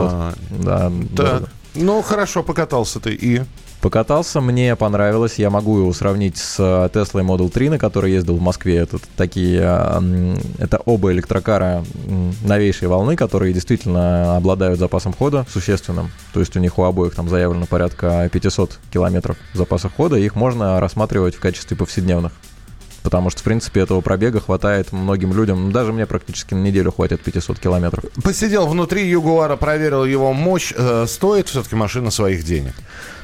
Да, 0.64 0.92
да. 1.12 1.42
Ну, 1.76 2.02
хорошо, 2.02 2.44
покатался 2.44 3.00
ты 3.00 3.14
и... 3.14 3.42
Покатался, 3.82 4.42
мне 4.42 4.76
понравилось. 4.76 5.36
Я 5.36 5.50
могу 5.50 5.78
его 5.80 5.94
сравнить 5.94 6.36
с 6.36 6.60
Tesla 6.60 7.24
Model 7.24 7.50
3, 7.50 7.70
на 7.70 7.78
которой 7.78 8.12
ездил 8.12 8.36
в 8.36 8.42
Москве. 8.42 8.76
Это 8.76 8.98
такие, 9.16 9.62
это 10.58 10.82
оба 10.84 11.14
электрокара 11.14 11.86
новейшей 12.44 12.90
волны, 12.90 13.16
которые 13.16 13.54
действительно 13.54 14.36
обладают 14.36 14.80
запасом 14.80 15.14
хода 15.14 15.46
существенным. 15.50 16.12
То 16.34 16.42
есть 16.42 16.58
у 16.58 16.60
них 16.60 16.78
у 16.78 16.84
обоих 16.84 17.16
там 17.16 17.30
заявлено 17.30 17.68
порядка 17.68 18.30
500 18.34 18.80
километров 18.92 19.38
запаса 19.54 19.88
хода. 19.88 20.18
Их 20.18 20.36
можно 20.36 20.82
рассматривать 20.82 21.36
в 21.36 21.40
качестве 21.40 21.78
повседневных 21.78 22.34
потому 23.04 23.30
что, 23.30 23.42
в 23.42 23.44
принципе, 23.44 23.82
этого 23.82 24.02
пробега 24.02 24.40
хватает 24.40 24.92
многим 24.92 25.34
людям. 25.34 25.66
Ну, 25.66 25.72
даже 25.72 25.94
мне 25.94 26.06
практически 26.06 26.54
на 26.54 26.60
неделю 26.60 26.92
хватит 26.92 27.22
500 27.22 27.60
километров. 27.60 28.06
Посидел 28.24 28.68
внутри 28.68 29.10
Ягуара, 29.10 29.56
проверил 29.56 30.06
его 30.06 30.34
мощь. 30.34 30.74
Э, 30.76 31.06
стоит 31.08 31.48
все-таки 31.48 31.76
машина 31.76 32.12
своих 32.12 32.44
денег? 32.44 32.74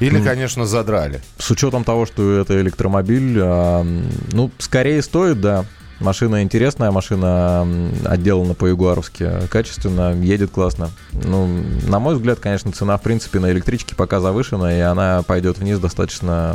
Или, 0.00 0.22
конечно, 0.22 0.66
задрали? 0.66 1.20
С 1.38 1.50
учетом 1.50 1.84
того, 1.84 2.06
что 2.06 2.38
это 2.40 2.60
электромобиль, 2.60 3.38
э, 3.38 4.02
ну, 4.32 4.50
скорее 4.58 5.02
стоит, 5.02 5.40
да. 5.40 5.64
Машина 6.00 6.42
интересная, 6.42 6.90
машина 6.90 7.66
отделана 8.04 8.52
по-ягуаровски 8.52 9.46
качественно, 9.50 10.14
едет 10.14 10.50
классно. 10.50 10.90
Ну, 11.12 11.46
на 11.88 11.98
мой 11.98 12.16
взгляд, 12.16 12.38
конечно, 12.38 12.70
цена, 12.70 12.98
в 12.98 13.02
принципе, 13.02 13.38
на 13.38 13.50
электричке 13.50 13.94
пока 13.94 14.20
завышена, 14.20 14.76
и 14.76 14.80
она 14.80 15.22
пойдет 15.22 15.56
вниз 15.56 15.78
достаточно 15.78 16.54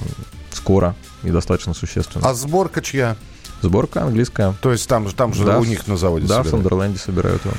скоро 0.51 0.95
и 1.23 1.29
достаточно 1.29 1.73
существенно. 1.73 2.27
А 2.27 2.33
сборка 2.33 2.81
чья? 2.81 3.15
Сборка 3.61 4.03
английская. 4.03 4.53
То 4.61 4.71
есть 4.71 4.87
там, 4.87 5.09
там 5.11 5.33
же 5.33 5.45
да, 5.45 5.59
у 5.59 5.63
них 5.63 5.87
на 5.87 5.97
заводе 5.97 6.25
Да, 6.25 6.43
собирают. 6.43 6.47
в 6.47 6.49
Сандерленде 6.51 6.99
собирают 6.99 7.45
его. 7.45 7.53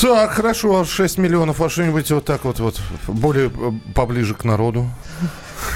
Так, 0.00 0.32
хорошо, 0.32 0.84
6 0.84 1.18
миллионов, 1.18 1.60
а 1.60 1.70
что-нибудь 1.70 2.10
вот 2.10 2.24
так 2.24 2.44
вот, 2.44 2.60
вот 2.60 2.80
более 3.08 3.46
э, 3.48 3.72
поближе 3.94 4.34
к 4.34 4.44
народу? 4.44 4.88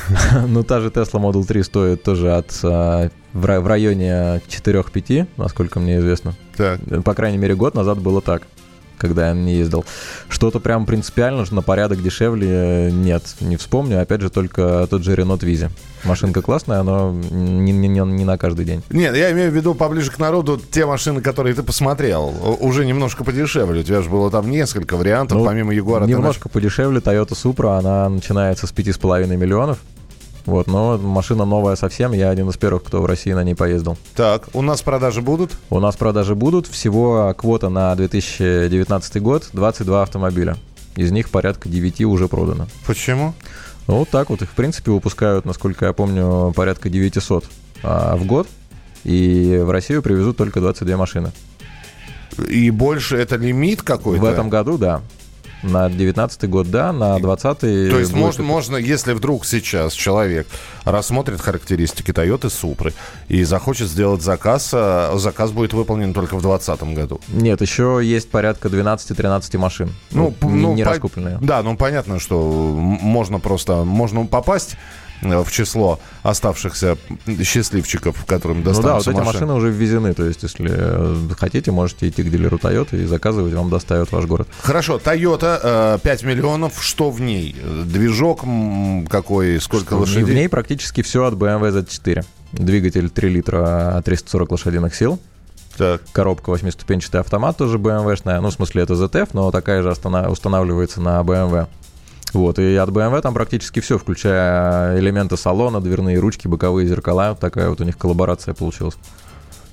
Ну, 0.46 0.62
та 0.62 0.80
же 0.80 0.88
Tesla 0.88 1.20
Model 1.20 1.44
3 1.44 1.62
стоит 1.62 2.02
тоже 2.02 2.32
от 2.36 2.52
а, 2.62 3.08
в 3.32 3.66
районе 3.66 4.42
4-5, 4.48 5.26
насколько 5.36 5.80
мне 5.80 5.98
известно. 5.98 6.34
Так. 6.56 6.80
По 7.02 7.14
крайней 7.14 7.38
мере, 7.38 7.54
год 7.54 7.74
назад 7.74 7.98
было 7.98 8.20
так 8.20 8.42
когда 9.00 9.28
я 9.28 9.34
не 9.34 9.54
ездил. 9.56 9.84
Что-то 10.28 10.60
прям 10.60 10.86
принципиально, 10.86 11.44
на 11.50 11.62
порядок 11.62 12.02
дешевле 12.02 12.48
э, 12.50 12.90
нет, 12.90 13.22
не 13.40 13.56
вспомню. 13.56 14.00
Опять 14.00 14.20
же, 14.20 14.30
только 14.30 14.86
тот 14.88 15.02
же 15.02 15.14
Renault 15.14 15.40
Twizy. 15.40 15.70
Машинка 16.04 16.42
классная, 16.42 16.82
но 16.82 17.12
не, 17.12 17.72
не, 17.72 17.88
не 17.88 18.24
на 18.24 18.38
каждый 18.38 18.64
день. 18.64 18.82
Нет, 18.90 19.16
я 19.16 19.32
имею 19.32 19.50
в 19.50 19.54
виду 19.54 19.74
поближе 19.74 20.10
к 20.10 20.18
народу 20.18 20.60
те 20.70 20.86
машины, 20.86 21.20
которые 21.20 21.54
ты 21.54 21.62
посмотрел, 21.62 22.34
уже 22.60 22.86
немножко 22.86 23.24
подешевле. 23.24 23.80
У 23.80 23.84
тебя 23.84 24.02
же 24.02 24.08
было 24.08 24.30
там 24.30 24.50
несколько 24.50 24.96
вариантов, 24.96 25.38
ну, 25.38 25.44
помимо 25.44 25.74
Ягуара. 25.74 26.04
Немножко 26.04 26.48
наш... 26.48 26.52
подешевле 26.52 27.00
Toyota 27.00 27.30
Supra, 27.30 27.78
она 27.78 28.08
начинается 28.08 28.66
с 28.66 28.72
5,5 28.72 29.36
миллионов. 29.36 29.78
Вот, 30.46 30.66
но 30.66 30.98
машина 30.98 31.44
новая 31.44 31.76
совсем, 31.76 32.12
я 32.12 32.30
один 32.30 32.48
из 32.48 32.56
первых, 32.56 32.84
кто 32.84 33.02
в 33.02 33.06
России 33.06 33.32
на 33.32 33.44
ней 33.44 33.54
поездил. 33.54 33.96
Так, 34.14 34.48
у 34.54 34.62
нас 34.62 34.82
продажи 34.82 35.20
будут? 35.20 35.52
У 35.68 35.80
нас 35.80 35.96
продажи 35.96 36.34
будут. 36.34 36.66
Всего 36.66 37.34
квота 37.36 37.68
на 37.68 37.94
2019 37.94 39.22
год 39.22 39.48
22 39.52 40.02
автомобиля. 40.02 40.56
Из 40.96 41.12
них 41.12 41.30
порядка 41.30 41.68
9 41.68 42.02
уже 42.02 42.28
продано. 42.28 42.66
Почему? 42.86 43.34
Ну, 43.86 43.98
вот 43.98 44.08
так 44.08 44.30
вот. 44.30 44.42
Их, 44.42 44.50
в 44.50 44.54
принципе, 44.54 44.90
выпускают, 44.90 45.44
насколько 45.44 45.86
я 45.86 45.92
помню, 45.92 46.52
порядка 46.54 46.88
900 46.88 47.44
а, 47.82 48.16
в 48.16 48.24
год. 48.24 48.48
И 49.04 49.60
в 49.64 49.70
Россию 49.70 50.02
привезут 50.02 50.36
только 50.36 50.60
22 50.60 50.96
машины. 50.96 51.32
И 52.48 52.70
больше 52.70 53.16
это 53.16 53.36
лимит 53.36 53.82
какой-то? 53.82 54.22
В 54.22 54.26
этом 54.26 54.48
году, 54.48 54.78
да. 54.78 55.02
На 55.62 55.90
19 55.90 56.48
год, 56.48 56.70
да, 56.70 56.92
на 56.92 57.18
20 57.18 57.60
То 57.60 57.66
есть 57.66 58.12
можно, 58.12 58.42
можно, 58.42 58.76
если 58.76 59.12
вдруг 59.12 59.44
сейчас 59.44 59.92
человек 59.92 60.46
рассмотрит 60.84 61.40
характеристики 61.40 62.10
Toyota 62.12 62.48
Supra 62.48 62.92
и 63.28 63.44
захочет 63.44 63.88
сделать 63.88 64.22
заказ, 64.22 64.70
э, 64.72 65.12
заказ 65.16 65.50
будет 65.50 65.72
выполнен 65.72 66.14
только 66.14 66.36
в 66.36 66.42
2020 66.42 66.94
году. 66.94 67.20
Нет, 67.28 67.60
еще 67.60 68.00
есть 68.02 68.30
порядка 68.30 68.68
12-13 68.68 69.58
машин. 69.58 69.94
Ну, 70.10 70.34
ну, 70.40 70.74
не, 70.74 70.84
по... 70.84 70.90
раскупленные. 70.90 71.38
Да, 71.40 71.62
ну 71.62 71.76
понятно, 71.76 72.18
что 72.18 72.40
можно 72.40 73.38
просто, 73.38 73.84
можно 73.84 74.26
попасть 74.26 74.76
в 75.22 75.50
число 75.50 76.00
оставшихся 76.22 76.96
счастливчиков, 77.42 78.24
которым 78.24 78.62
достанутся 78.62 78.82
Ну 78.82 78.88
да, 78.88 78.94
вот 78.94 79.08
эти 79.08 79.26
машины. 79.26 79.32
машины 79.32 79.54
уже 79.54 79.70
ввезены, 79.70 80.14
то 80.14 80.24
есть 80.24 80.42
если 80.42 80.70
э, 80.72 81.34
хотите, 81.38 81.70
можете 81.70 82.08
идти 82.08 82.22
к 82.22 82.30
дилеру 82.30 82.58
Toyota 82.58 83.00
и 83.00 83.04
заказывать, 83.04 83.52
вам 83.54 83.70
доставят 83.70 84.12
ваш 84.12 84.24
город. 84.24 84.48
Хорошо, 84.60 84.98
Toyota 84.98 85.98
5 86.00 86.22
э, 86.22 86.26
миллионов, 86.26 86.82
что 86.82 87.10
в 87.10 87.20
ней? 87.20 87.56
Движок 87.84 88.44
какой, 89.08 89.60
сколько 89.60 89.86
что 89.86 89.98
лошадей? 89.98 90.24
В 90.24 90.34
ней 90.34 90.48
практически 90.48 91.02
все 91.02 91.24
от 91.24 91.34
BMW 91.34 91.82
Z4. 91.82 92.24
Двигатель 92.52 93.10
3 93.10 93.28
литра, 93.28 94.02
340 94.04 94.52
лошадиных 94.52 94.94
сил. 94.94 95.20
Так. 95.76 96.02
Коробка 96.12 96.50
восьмиступенчатый 96.50 97.20
автомат 97.20 97.56
тоже 97.56 97.78
BMW-шная. 97.78 98.40
Ну, 98.40 98.50
в 98.50 98.52
смысле, 98.52 98.82
это 98.82 98.94
ZF, 98.94 99.30
но 99.32 99.50
такая 99.50 99.82
же 99.82 99.90
устанавливается 99.90 101.00
на 101.00 101.20
BMW. 101.20 101.68
Вот, 102.32 102.58
и 102.58 102.76
от 102.76 102.90
BMW 102.90 103.20
там 103.20 103.34
практически 103.34 103.80
все, 103.80 103.98
включая 103.98 104.98
элементы 104.98 105.36
салона, 105.36 105.80
дверные 105.80 106.18
ручки, 106.18 106.48
боковые 106.48 106.86
зеркала. 106.86 107.34
Такая 107.34 107.68
вот 107.68 107.80
у 107.80 107.84
них 107.84 107.98
коллаборация 107.98 108.54
получилась. 108.54 108.96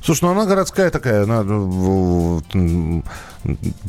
Слушай, 0.04 0.26
ну 0.26 0.32
она 0.32 0.46
городская 0.46 0.90
такая, 0.90 1.24
она 1.24 1.42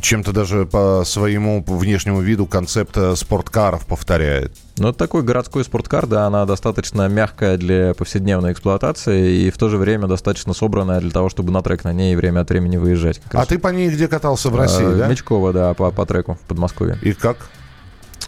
чем-то 0.01 0.33
даже 0.33 0.67
по 0.67 1.03
своему 1.05 1.63
внешнему 1.67 2.21
виду 2.21 2.47
концепта 2.47 3.15
спорткаров 3.15 3.87
повторяет. 3.87 4.53
Ну, 4.79 4.93
такой 4.93 5.23
городской 5.23 5.65
спорткар, 5.65 6.07
да, 6.07 6.27
она 6.27 6.47
достаточно 6.47 7.09
мягкая 7.09 7.57
для 7.57 7.95
повседневной 7.95 8.53
эксплуатации 8.53 9.43
и 9.43 9.51
в 9.51 9.59
то 9.59 9.69
же 9.69 9.77
время 9.77 10.07
достаточно 10.07 10.55
собранная 10.55 11.01
для 11.01 11.11
того, 11.11 11.29
чтобы 11.29 11.53
на 11.53 11.63
трек 11.63 11.85
на 11.85 11.93
ней 11.93 12.15
время 12.17 12.41
от 12.41 12.51
времени 12.51 12.77
выезжать. 12.77 13.21
А 13.33 13.45
ты 13.45 13.59
по 13.59 13.69
ней 13.69 13.91
где 13.91 14.09
катался 14.09 14.51
в 14.51 14.57
России, 14.57 14.87
а, 14.87 14.97
да? 14.97 15.09
Мечково, 15.09 15.53
да, 15.53 15.75
по, 15.75 15.91
по 15.91 16.07
треку 16.07 16.35
в 16.35 16.41
Подмосковье. 16.49 16.99
И 17.03 17.13
как? 17.13 17.49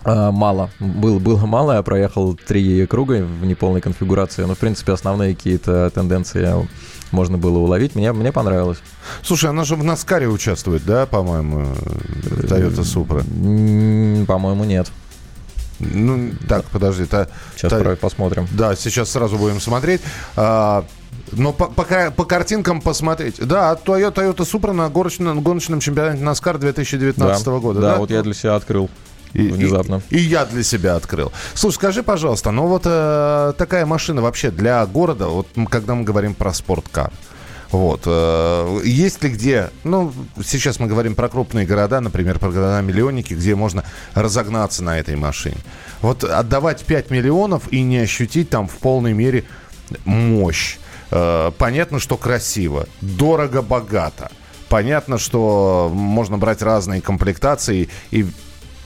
А, 0.05 0.31
мало. 0.31 0.71
Был, 0.79 1.21
было 1.21 1.45
мало, 1.47 1.73
я 1.73 1.83
проехал 1.83 2.35
три 2.35 2.87
круга 2.87 3.25
в 3.25 3.45
неполной 3.45 3.81
конфигурации, 3.81 4.45
но, 4.45 4.55
в 4.55 4.59
принципе, 4.59 4.93
основные 4.93 5.35
какие-то 5.35 5.91
тенденции 5.91 6.69
можно 7.13 7.39
было 7.39 7.59
уловить. 7.59 7.95
Мне, 7.95 8.13
мне 8.13 8.33
понравилось. 8.33 8.79
Слушай, 9.23 9.51
она 9.51 9.65
же 9.65 9.77
в 9.77 9.85
Наскаре 9.85 10.29
участвует, 10.29 10.85
да, 10.85 11.07
по-моему, 11.07 11.75
Toyota 12.43 12.83
Supra? 12.83 14.27
По-моему, 14.27 14.65
нет. 14.65 14.91
Ну, 15.81 16.33
так, 16.49 16.65
подожди. 16.67 17.07
Та, 17.07 17.27
сейчас 17.57 17.71
та, 17.71 17.97
посмотрим. 17.97 18.47
Да, 18.53 18.77
сейчас 18.77 19.11
сразу 19.11 19.39
будем 19.39 19.61
смотреть. 19.61 20.03
А, 20.37 20.85
но 21.33 21.53
по, 21.53 21.67
по, 21.67 21.85
по 22.11 22.25
картинкам 22.25 22.81
посмотреть. 22.81 23.37
Да, 23.39 23.73
Toyota, 23.73 24.15
Toyota 24.15 24.39
Supra 24.39 24.73
на 24.73 24.89
гоночном, 24.91 25.43
гоночном 25.43 25.81
чемпионате 25.81 26.23
NASCAR 26.23 26.59
2019 26.59 27.45
да, 27.45 27.59
года. 27.59 27.81
Да, 27.81 27.93
да, 27.93 27.99
вот 27.99 28.11
я 28.11 28.23
для 28.23 28.35
себя 28.35 28.57
открыл. 28.57 28.91
И, 29.33 29.49
Внезапно. 29.49 30.03
И, 30.11 30.17
и 30.17 30.21
я 30.21 30.45
для 30.45 30.63
себя 30.63 30.97
открыл. 30.97 31.33
Слушай, 31.55 31.77
скажи, 31.77 32.03
пожалуйста, 32.03 32.51
ну 32.51 32.67
вот 32.67 32.83
э, 32.85 33.53
такая 33.57 33.87
машина 33.87 34.23
вообще 34.23 34.51
для 34.51 34.85
города, 34.87 35.29
вот 35.29 35.47
когда 35.69 35.95
мы 35.95 36.05
говорим 36.05 36.35
про 36.35 36.53
спорткар, 36.53 37.13
вот. 37.71 38.03
Э, 38.07 38.81
есть 38.85 39.23
ли 39.23 39.31
где, 39.31 39.71
ну, 39.85 40.13
сейчас 40.45 40.81
мы 40.81 40.89
говорим 40.89 41.15
про 41.15 41.29
крупные 41.29 41.67
города, 41.67 42.01
например, 42.01 42.39
про 42.39 42.51
города-миллионники, 42.51 43.35
где 43.35 43.55
можно 43.55 43.85
разогнаться 44.15 44.83
на 44.83 44.99
этой 44.99 45.17
машине. 45.17 45.59
Вот 46.03 46.25
отдавать 46.25 46.85
5 46.85 47.11
миллионов 47.11 47.73
и 47.73 47.83
не 47.83 47.99
ощутить 47.99 48.51
там 48.51 48.67
в 48.67 48.77
полной 48.79 49.13
мере 49.13 49.45
мощь. 50.05 50.79
Э, 51.11 51.53
понятно, 51.57 52.01
что 52.01 52.17
красиво, 52.17 52.87
дорого-богато. 53.01 54.31
Понятно, 54.69 55.19
что 55.19 55.91
можно 55.93 56.39
брать 56.39 56.63
разные 56.63 57.01
комплектации 57.01 57.89
и 58.11 58.27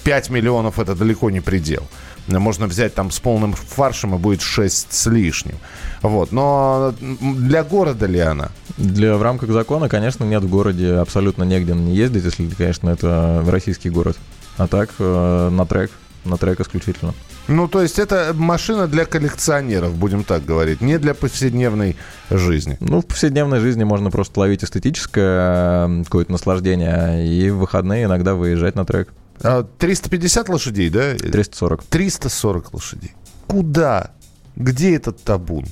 5 0.04 0.30
миллионов 0.30 0.78
это 0.78 0.94
далеко 0.94 1.30
не 1.30 1.40
предел. 1.40 1.82
Можно 2.26 2.66
взять 2.66 2.94
там 2.94 3.10
с 3.10 3.20
полным 3.20 3.52
фаршем 3.52 4.14
и 4.14 4.18
будет 4.18 4.40
6 4.40 4.92
с 4.92 5.06
лишним. 5.06 5.56
Вот. 6.02 6.32
Но 6.32 6.94
для 7.00 7.64
города 7.64 8.06
ли 8.06 8.20
она? 8.20 8.50
Для, 8.78 9.16
в 9.16 9.22
рамках 9.22 9.50
закона, 9.50 9.88
конечно, 9.88 10.24
нет 10.24 10.42
в 10.42 10.48
городе 10.48 10.94
абсолютно 10.94 11.44
негде 11.44 11.74
не 11.74 11.94
ездить, 11.94 12.24
если, 12.24 12.48
конечно, 12.48 12.90
это 12.90 13.42
российский 13.46 13.90
город. 13.90 14.16
А 14.56 14.66
так, 14.66 14.90
э, 14.98 15.48
на 15.50 15.66
трек, 15.66 15.90
на 16.24 16.36
трек 16.36 16.60
исключительно. 16.60 17.12
Ну, 17.46 17.68
то 17.68 17.82
есть 17.82 17.98
это 17.98 18.32
машина 18.34 18.86
для 18.86 19.04
коллекционеров, 19.04 19.94
будем 19.94 20.24
так 20.24 20.44
говорить, 20.44 20.80
не 20.80 20.98
для 20.98 21.12
повседневной 21.12 21.96
жизни. 22.30 22.78
Ну, 22.80 23.02
в 23.02 23.06
повседневной 23.06 23.60
жизни 23.60 23.84
можно 23.84 24.10
просто 24.10 24.40
ловить 24.40 24.64
эстетическое 24.64 25.88
э, 25.88 26.04
какое-то 26.04 26.32
наслаждение 26.32 27.26
и 27.26 27.50
в 27.50 27.58
выходные 27.58 28.04
иногда 28.04 28.34
выезжать 28.34 28.76
на 28.76 28.86
трек. 28.86 29.12
350 29.40 30.48
а, 30.48 30.52
лошадей, 30.52 30.90
да? 30.90 31.14
340. 31.14 31.84
340 31.84 32.74
лошадей. 32.74 33.12
Куда? 33.46 34.10
Где 34.56 34.96
этот 34.96 35.22
табун? 35.22 35.66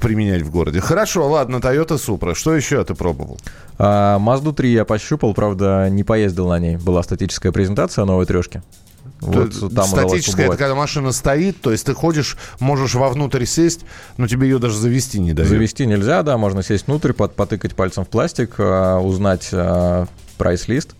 применять 0.00 0.42
в 0.42 0.50
городе. 0.50 0.80
Хорошо, 0.80 1.28
ладно, 1.28 1.56
Toyota 1.56 1.96
Supra. 1.96 2.34
Что 2.34 2.54
еще 2.54 2.84
ты 2.84 2.94
пробовал? 2.94 3.38
А, 3.78 4.18
Mazda 4.18 4.52
3 4.54 4.70
я 4.70 4.84
пощупал, 4.84 5.34
правда, 5.34 5.88
не 5.90 6.04
поездил 6.04 6.48
на 6.48 6.58
ней. 6.58 6.76
Была 6.76 7.02
статическая 7.02 7.52
презентация 7.52 8.04
новой 8.04 8.26
трешки. 8.26 8.62
Вот 9.20 9.74
там 9.74 9.86
Статическая, 9.86 10.46
это 10.46 10.56
когда 10.56 10.74
машина 10.74 11.10
стоит, 11.10 11.60
то 11.60 11.72
есть 11.72 11.86
ты 11.86 11.94
ходишь, 11.94 12.36
можешь 12.60 12.94
вовнутрь 12.94 13.46
сесть, 13.46 13.80
но 14.16 14.28
тебе 14.28 14.48
ее 14.48 14.58
даже 14.58 14.78
завести 14.78 15.18
не 15.18 15.32
дают. 15.32 15.48
Завести 15.48 15.86
нельзя, 15.86 16.22
да, 16.22 16.36
можно 16.36 16.62
сесть 16.62 16.86
внутрь, 16.86 17.12
под, 17.12 17.34
потыкать 17.34 17.74
пальцем 17.74 18.04
в 18.04 18.08
пластик, 18.08 18.54
а, 18.58 18.98
узнать 19.00 19.48
а, 19.52 20.06
прайс-лист. 20.36 20.94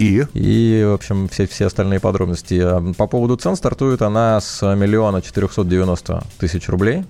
И? 0.00 0.24
И, 0.32 0.82
в 0.84 0.94
общем, 0.94 1.28
все, 1.28 1.46
все 1.46 1.66
остальные 1.66 2.00
подробности. 2.00 2.66
По 2.94 3.06
поводу 3.06 3.36
цен 3.36 3.54
стартует 3.54 4.00
она 4.00 4.40
с 4.40 4.62
миллиона 4.74 5.20
четырехсот 5.20 5.68
девяносто 5.68 6.24
тысяч 6.38 6.68
рублей. 6.70 7.04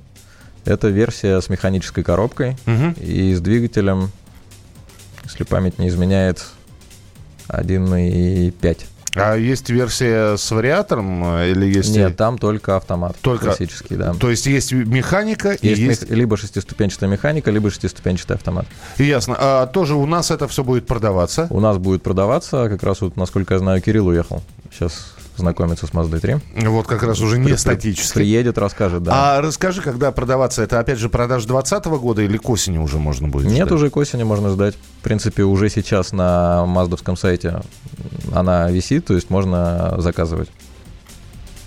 Это 0.64 0.88
версия 0.88 1.40
с 1.40 1.48
механической 1.48 2.02
коробкой 2.02 2.56
угу. 2.66 3.00
и 3.00 3.32
с 3.32 3.40
двигателем, 3.40 4.10
если 5.22 5.44
память 5.44 5.78
не 5.78 5.88
изменяет, 5.88 6.44
1,5. 7.48 8.80
А 9.14 9.34
есть 9.34 9.70
версия 9.70 10.36
с 10.36 10.50
вариатором 10.50 11.38
э, 11.38 11.50
или 11.50 11.66
есть... 11.66 11.94
Нет, 11.94 12.16
там 12.16 12.38
только 12.38 12.76
автомат. 12.76 13.16
Только 13.20 13.46
классический, 13.46 13.96
да. 13.96 14.14
То 14.14 14.30
есть 14.30 14.46
есть 14.46 14.72
механика 14.72 15.50
есть 15.50 15.62
и 15.62 15.84
есть... 15.84 16.10
либо 16.10 16.36
шестиступенчатая 16.36 17.10
механика, 17.10 17.50
либо 17.50 17.70
шестиступенчатый 17.70 18.36
автомат. 18.36 18.66
Ясно. 18.98 19.36
А 19.38 19.66
тоже 19.66 19.94
у 19.94 20.06
нас 20.06 20.30
это 20.30 20.46
все 20.48 20.62
будет 20.62 20.86
продаваться? 20.86 21.48
У 21.50 21.60
нас 21.60 21.78
будет 21.78 22.02
продаваться. 22.02 22.68
Как 22.68 22.82
раз 22.82 23.00
вот, 23.00 23.16
насколько 23.16 23.54
я 23.54 23.60
знаю, 23.60 23.82
Кирилл 23.82 24.06
уехал. 24.08 24.42
Сейчас 24.70 25.14
знакомиться 25.36 25.86
с 25.86 25.90
Mazda 25.90 26.20
3. 26.20 26.66
Вот 26.68 26.86
как 26.86 27.02
раз 27.02 27.20
уже 27.20 27.38
не 27.38 27.46
при, 27.46 27.56
статически. 27.56 28.14
Приедет, 28.14 28.58
расскажет, 28.58 29.02
да. 29.02 29.36
А 29.38 29.40
расскажи, 29.40 29.82
когда 29.82 30.12
продаваться, 30.12 30.62
это 30.62 30.78
опять 30.78 30.98
же 30.98 31.08
продаж 31.08 31.44
2020 31.44 32.00
года 32.00 32.22
или 32.22 32.36
к 32.36 32.48
осени 32.48 32.78
уже 32.78 32.98
можно 32.98 33.28
будет 33.28 33.46
Нет, 33.46 33.66
ждать? 33.66 33.72
уже 33.72 33.90
к 33.90 33.96
осени 33.96 34.22
можно 34.22 34.50
ждать. 34.50 34.74
В 35.00 35.02
принципе, 35.02 35.42
уже 35.42 35.68
сейчас 35.68 36.12
на 36.12 36.66
маздовском 36.66 37.16
сайте 37.16 37.62
она 38.34 38.70
висит, 38.70 39.06
то 39.06 39.14
есть 39.14 39.30
можно 39.30 39.96
заказывать. 39.98 40.48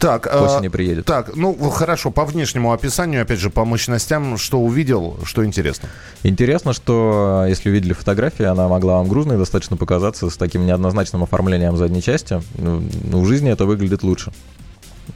Так, 0.04 0.24
к 0.24 0.42
осени 0.42 0.68
а, 0.68 0.70
приедет. 0.70 1.06
Так, 1.06 1.34
ну 1.36 1.54
хорошо, 1.70 2.12
по 2.12 2.26
внешнему 2.26 2.74
описанию, 2.74 3.22
опять 3.22 3.39
же, 3.39 3.50
по 3.50 3.63
мощностям, 3.63 4.38
что 4.38 4.60
увидел, 4.60 5.18
что 5.24 5.46
интересно? 5.46 5.88
Интересно, 6.24 6.74
что 6.74 7.46
если 7.48 7.70
видели 7.70 7.94
фотографии, 7.94 8.44
она 8.44 8.68
могла 8.68 8.98
вам 8.98 9.08
грузной 9.08 9.38
достаточно 9.38 9.78
показаться 9.78 10.30
с 10.30 10.36
таким 10.36 10.66
неоднозначным 10.66 11.24
оформлением 11.24 11.78
задней 11.78 12.02
части. 12.02 12.42
Ну, 12.58 12.84
ну 13.10 13.22
в 13.22 13.26
жизни 13.28 13.50
это 13.50 13.66
выглядит 13.66 14.04
лучше. 14.04 14.34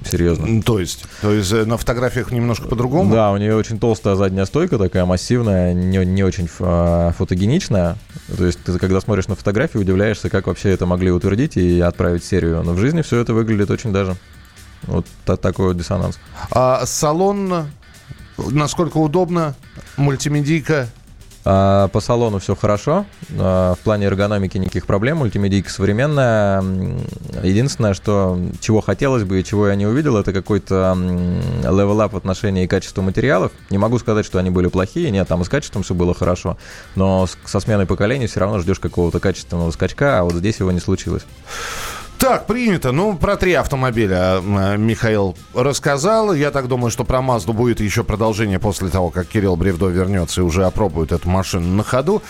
Серьезно. 0.06 0.62
То 0.62 0.80
есть, 0.80 1.06
то 1.22 1.32
есть 1.32 1.52
э, 1.52 1.66
на 1.66 1.78
фотографиях 1.78 2.32
немножко 2.32 2.68
по-другому? 2.68 3.14
Да, 3.14 3.32
у 3.32 3.38
нее 3.38 3.56
очень 3.56 3.80
толстая 3.80 4.16
задняя 4.16 4.46
стойка, 4.46 4.78
такая 4.78 5.06
массивная, 5.06 5.74
не, 5.74 6.06
не 6.06 6.24
очень 6.24 6.50
а, 6.60 7.12
фотогеничная. 7.12 7.98
То 8.38 8.46
есть 8.46 8.60
ты 8.64 8.78
когда 8.80 9.02
смотришь 9.02 9.28
на 9.28 9.36
фотографии, 9.36 9.78
удивляешься, 9.78 10.30
как 10.30 10.48
вообще 10.48 10.72
это 10.72 10.86
могли 10.86 11.12
утвердить 11.12 11.58
и 11.58 11.80
отправить 11.80 12.24
серию. 12.24 12.64
Но 12.64 12.74
в 12.74 12.80
жизни 12.80 13.02
все 13.02 13.20
это 13.20 13.34
выглядит 13.34 13.72
очень 13.72 13.92
даже. 13.92 14.16
Вот 14.88 15.06
такой 15.26 15.68
вот 15.68 15.78
диссонанс. 15.78 16.20
А 16.52 16.86
салон, 16.86 17.68
насколько 18.38 18.98
удобно? 18.98 19.56
Мультимедийка? 19.98 20.88
А, 21.50 21.88
по 21.88 22.02
салону 22.02 22.40
все 22.40 22.56
хорошо. 22.56 23.06
А, 23.40 23.76
в 23.76 23.80
плане 23.80 24.08
эргономики 24.08 24.58
никаких 24.58 24.86
проблем. 24.86 25.18
Мультимедийка 25.18 25.70
современная. 25.70 26.62
Единственное, 27.42 27.94
что 27.94 28.38
чего 28.60 28.82
хотелось 28.82 29.24
бы 29.24 29.40
и 29.40 29.46
чего 29.46 29.70
я 29.70 29.76
не 29.76 29.86
увидел, 29.86 30.18
это 30.18 30.34
какой-то 30.34 30.98
level-up 31.64 32.12
в 32.12 32.18
отношении 32.18 32.68
качества 32.68 33.02
материалов. 33.02 33.54
Не 33.70 33.78
могу 33.78 33.98
сказать, 33.98 34.26
что 34.26 34.40
они 34.40 34.50
были 34.50 34.68
плохие. 34.68 35.10
Нет, 35.10 35.30
там 35.30 35.42
и 35.42 35.46
с 35.46 35.50
качеством 35.50 35.84
все 35.84 35.94
было 35.94 36.14
хорошо. 36.14 36.58
Но 36.96 37.28
со 37.46 37.62
сменой 37.62 37.86
поколений 37.86 38.28
все 38.28 38.42
равно 38.42 38.60
ждешь 38.60 38.80
какого-то 38.80 39.22
качественного 39.22 39.72
скачка, 39.72 40.20
а 40.20 40.24
вот 40.24 40.34
здесь 40.34 40.60
его 40.60 40.74
не 40.74 40.82
случилось. 40.82 41.24
Так, 42.18 42.48
принято. 42.48 42.92
Ну, 42.92 43.16
про 43.16 43.38
три 43.38 43.54
автомобиля 43.54 44.42
э, 44.42 44.78
Михаил 44.78 45.38
рассказал. 45.54 46.34
Я 46.34 46.50
так 46.50 46.68
думаю, 46.68 46.90
что 46.90 47.04
про 47.04 47.22
Мазду 47.22 47.54
будет 47.54 47.80
еще 47.80 48.04
продолжение 48.04 48.58
после 48.58 48.90
того, 48.90 49.12
как 49.12 49.28
Кирилл 49.28 49.56
Бревдо 49.56 49.88
вернется 49.88 50.42
и 50.42 50.44
уже 50.44 50.66
опробует 50.66 51.12
эту 51.12 51.30
машину 51.30 51.76
на 51.76 51.84
ходу. 51.84 52.24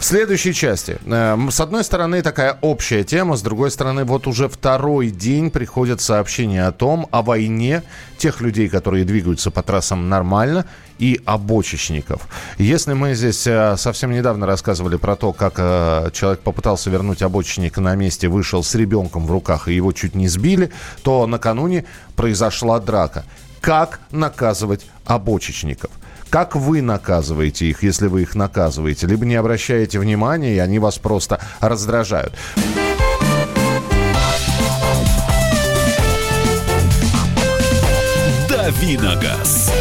В 0.00 0.04
следующей 0.04 0.54
части. 0.54 0.96
Э, 1.04 1.36
с 1.50 1.60
одной 1.60 1.84
стороны, 1.84 2.22
такая 2.22 2.56
общая 2.62 3.04
тема, 3.04 3.36
с 3.36 3.42
другой 3.42 3.70
стороны, 3.70 4.04
вот 4.04 4.26
уже 4.26 4.48
второй 4.48 5.10
день 5.10 5.50
приходят 5.50 6.00
сообщения 6.00 6.66
о 6.66 6.72
том, 6.72 7.06
о 7.10 7.20
войне 7.20 7.82
тех 8.16 8.40
людей, 8.40 8.70
которые 8.70 9.04
двигаются 9.04 9.50
по 9.50 9.62
трассам 9.62 10.08
нормально, 10.08 10.64
и 10.98 11.20
обочечников. 11.26 12.28
Если 12.56 12.94
мы 12.94 13.14
здесь 13.14 13.46
э, 13.46 13.76
совсем 13.76 14.10
недавно 14.12 14.46
рассказывали 14.46 14.96
про 14.96 15.16
то, 15.16 15.34
как 15.34 15.56
э, 15.58 16.08
человек 16.14 16.40
попытался 16.40 16.88
вернуть 16.88 17.20
обочечника 17.20 17.82
на 17.82 17.94
месте, 17.94 18.28
вышел 18.28 18.64
с 18.64 18.74
ребенком 18.74 19.26
в 19.26 19.30
руках 19.30 19.68
и 19.68 19.74
его 19.74 19.92
чуть 19.92 20.14
не 20.14 20.28
сбили, 20.28 20.70
то 21.02 21.26
накануне 21.26 21.84
произошла 22.16 22.80
драка. 22.80 23.26
Как 23.60 24.00
наказывать 24.10 24.86
обочечников? 25.04 25.90
Как 26.30 26.54
вы 26.54 26.80
наказываете 26.80 27.66
их, 27.66 27.82
если 27.82 28.06
вы 28.06 28.22
их 28.22 28.36
наказываете? 28.36 29.08
Либо 29.08 29.26
не 29.26 29.34
обращаете 29.34 29.98
внимания, 29.98 30.54
и 30.54 30.58
они 30.58 30.78
вас 30.78 30.96
просто 30.96 31.40
раздражают. 31.60 32.32
Давиногаз. 38.48 39.72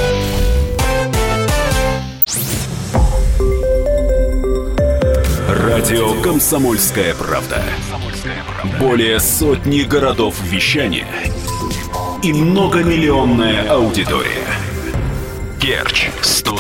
Радио 5.48 6.20
«Комсомольская 6.24 7.14
правда». 7.14 7.62
Более 8.80 9.20
сотни 9.20 9.82
городов 9.82 10.36
вещания 10.42 11.08
и 12.24 12.34
многомиллионная 12.34 13.70
аудитория. 13.70 14.48
Керчь 15.62 16.10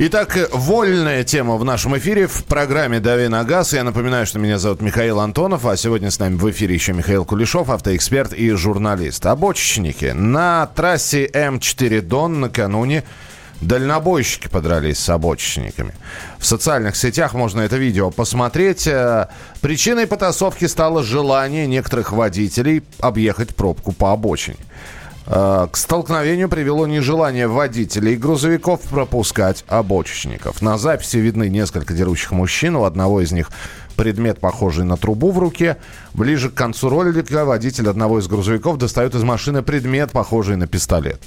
Итак, 0.00 0.38
вольная 0.52 1.24
тема 1.24 1.56
в 1.56 1.64
нашем 1.64 1.98
эфире 1.98 2.28
в 2.28 2.44
программе 2.44 3.00
«Дави 3.00 3.26
на 3.26 3.42
газ». 3.42 3.72
Я 3.72 3.82
напоминаю, 3.82 4.26
что 4.26 4.38
меня 4.38 4.56
зовут 4.56 4.80
Михаил 4.80 5.18
Антонов, 5.18 5.66
а 5.66 5.76
сегодня 5.76 6.12
с 6.12 6.20
нами 6.20 6.36
в 6.36 6.48
эфире 6.52 6.74
еще 6.76 6.92
Михаил 6.92 7.24
Кулешов, 7.24 7.68
автоэксперт 7.68 8.32
и 8.32 8.48
журналист. 8.50 9.26
Обочечники. 9.26 10.12
На 10.14 10.66
трассе 10.66 11.26
М4 11.26 12.02
Дон 12.02 12.38
накануне 12.38 13.02
дальнобойщики 13.60 14.46
подрались 14.46 15.00
с 15.00 15.08
обочечниками. 15.08 15.92
В 16.38 16.46
социальных 16.46 16.94
сетях 16.94 17.34
можно 17.34 17.62
это 17.62 17.76
видео 17.76 18.12
посмотреть. 18.12 18.86
Э, 18.86 19.26
причиной 19.60 20.06
потасовки 20.06 20.66
стало 20.66 21.02
желание 21.02 21.66
некоторых 21.66 22.12
водителей 22.12 22.84
объехать 23.00 23.56
пробку 23.56 23.90
по 23.90 24.12
обочине. 24.12 24.58
Э, 25.30 25.68
к 25.70 25.76
столкновению 25.76 26.48
привело 26.48 26.86
нежелание 26.86 27.48
водителей 27.48 28.16
грузовиков 28.16 28.80
пропускать 28.80 29.62
обочечников. 29.68 30.62
На 30.62 30.78
записи 30.78 31.18
видны 31.18 31.50
несколько 31.50 31.92
дерущих 31.92 32.32
мужчин. 32.32 32.76
У 32.76 32.84
одного 32.84 33.20
из 33.20 33.30
них 33.30 33.50
предмет, 33.94 34.40
похожий 34.40 34.86
на 34.86 34.96
трубу 34.96 35.30
в 35.30 35.38
руке. 35.38 35.76
Ближе 36.14 36.48
к 36.48 36.54
концу 36.54 36.88
ролика 36.88 37.44
водитель 37.44 37.88
одного 37.88 38.20
из 38.20 38.26
грузовиков 38.26 38.78
достает 38.78 39.14
из 39.14 39.22
машины 39.22 39.62
предмет, 39.62 40.12
похожий 40.12 40.56
на 40.56 40.66
пистолет. 40.66 41.20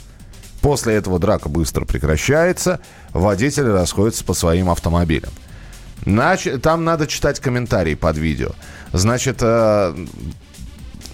После 0.61 0.95
этого 0.95 1.19
драка 1.19 1.47
быстро 1.47 1.85
прекращается. 1.85 2.79
Водители 3.13 3.67
расходятся 3.67 4.25
по 4.25 4.33
своим 4.33 4.69
автомобилям. 4.71 5.31
Значит, 6.05 6.63
там 6.63 6.83
надо 6.83 7.05
читать 7.05 7.39
комментарии 7.39 7.93
под 7.93 8.17
видео. 8.17 8.51
Значит, 8.93 9.37
э, 9.41 9.93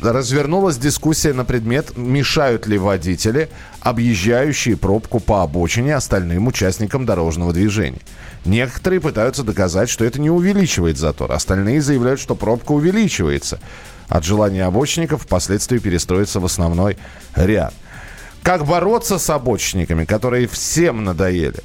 развернулась 0.02 0.78
дискуссия 0.78 1.34
на 1.34 1.46
предмет, 1.46 1.98
мешают 1.98 2.68
ли 2.68 2.78
водители, 2.78 3.50
объезжающие 3.82 4.78
пробку 4.78 5.20
по 5.20 5.44
обочине 5.44 5.96
остальным 5.96 6.48
участникам 6.48 7.06
дорожного 7.06 7.54
движения. 7.54 8.02
Некоторые 8.46 9.02
пытаются 9.02 9.44
доказать, 9.44 9.90
что 9.90 10.06
это 10.06 10.22
не 10.22 10.30
увеличивает 10.30 10.98
затор. 10.98 11.32
Остальные 11.32 11.82
заявляют, 11.82 12.20
что 12.20 12.36
пробка 12.36 12.72
увеличивается. 12.72 13.60
От 14.08 14.24
желания 14.24 14.64
обочинников 14.64 15.24
впоследствии 15.24 15.80
перестроиться 15.80 16.40
в 16.40 16.46
основной 16.46 16.98
ряд. 17.36 17.74
Как 18.42 18.66
бороться 18.66 19.18
с 19.18 19.30
обочниками, 19.30 20.06
которые 20.06 20.48
всем 20.48 21.04
надоели? 21.04 21.62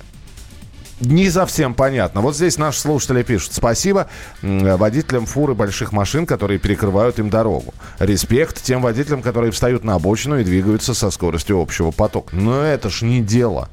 Не 1.05 1.31
совсем 1.31 1.75
понятно. 1.75 2.21
Вот 2.21 2.37
здесь 2.37 2.59
наши 2.59 2.81
слушатели 2.81 3.23
пишут. 3.23 3.53
Спасибо 3.53 4.09
водителям 4.43 5.27
фуры 5.27 5.55
больших 5.55 5.93
машин, 5.93 6.27
которые 6.27 6.59
перекрывают 6.59 7.19
им 7.19 7.31
дорогу. 7.31 7.75
Респект 7.99 8.63
тем 8.63 8.83
водителям, 8.83 9.23
которые 9.23 9.53
встают 9.53 9.85
на 9.85 9.95
обочину 9.95 10.39
и 10.39 10.45
двигаются 10.45 10.95
со 10.95 11.11
скоростью 11.11 11.61
общего 11.61 11.91
потока. 11.91 12.35
Но 12.35 12.63
это 12.63 12.91
ж 12.91 13.03
не 13.03 13.21
дело. 13.21 13.69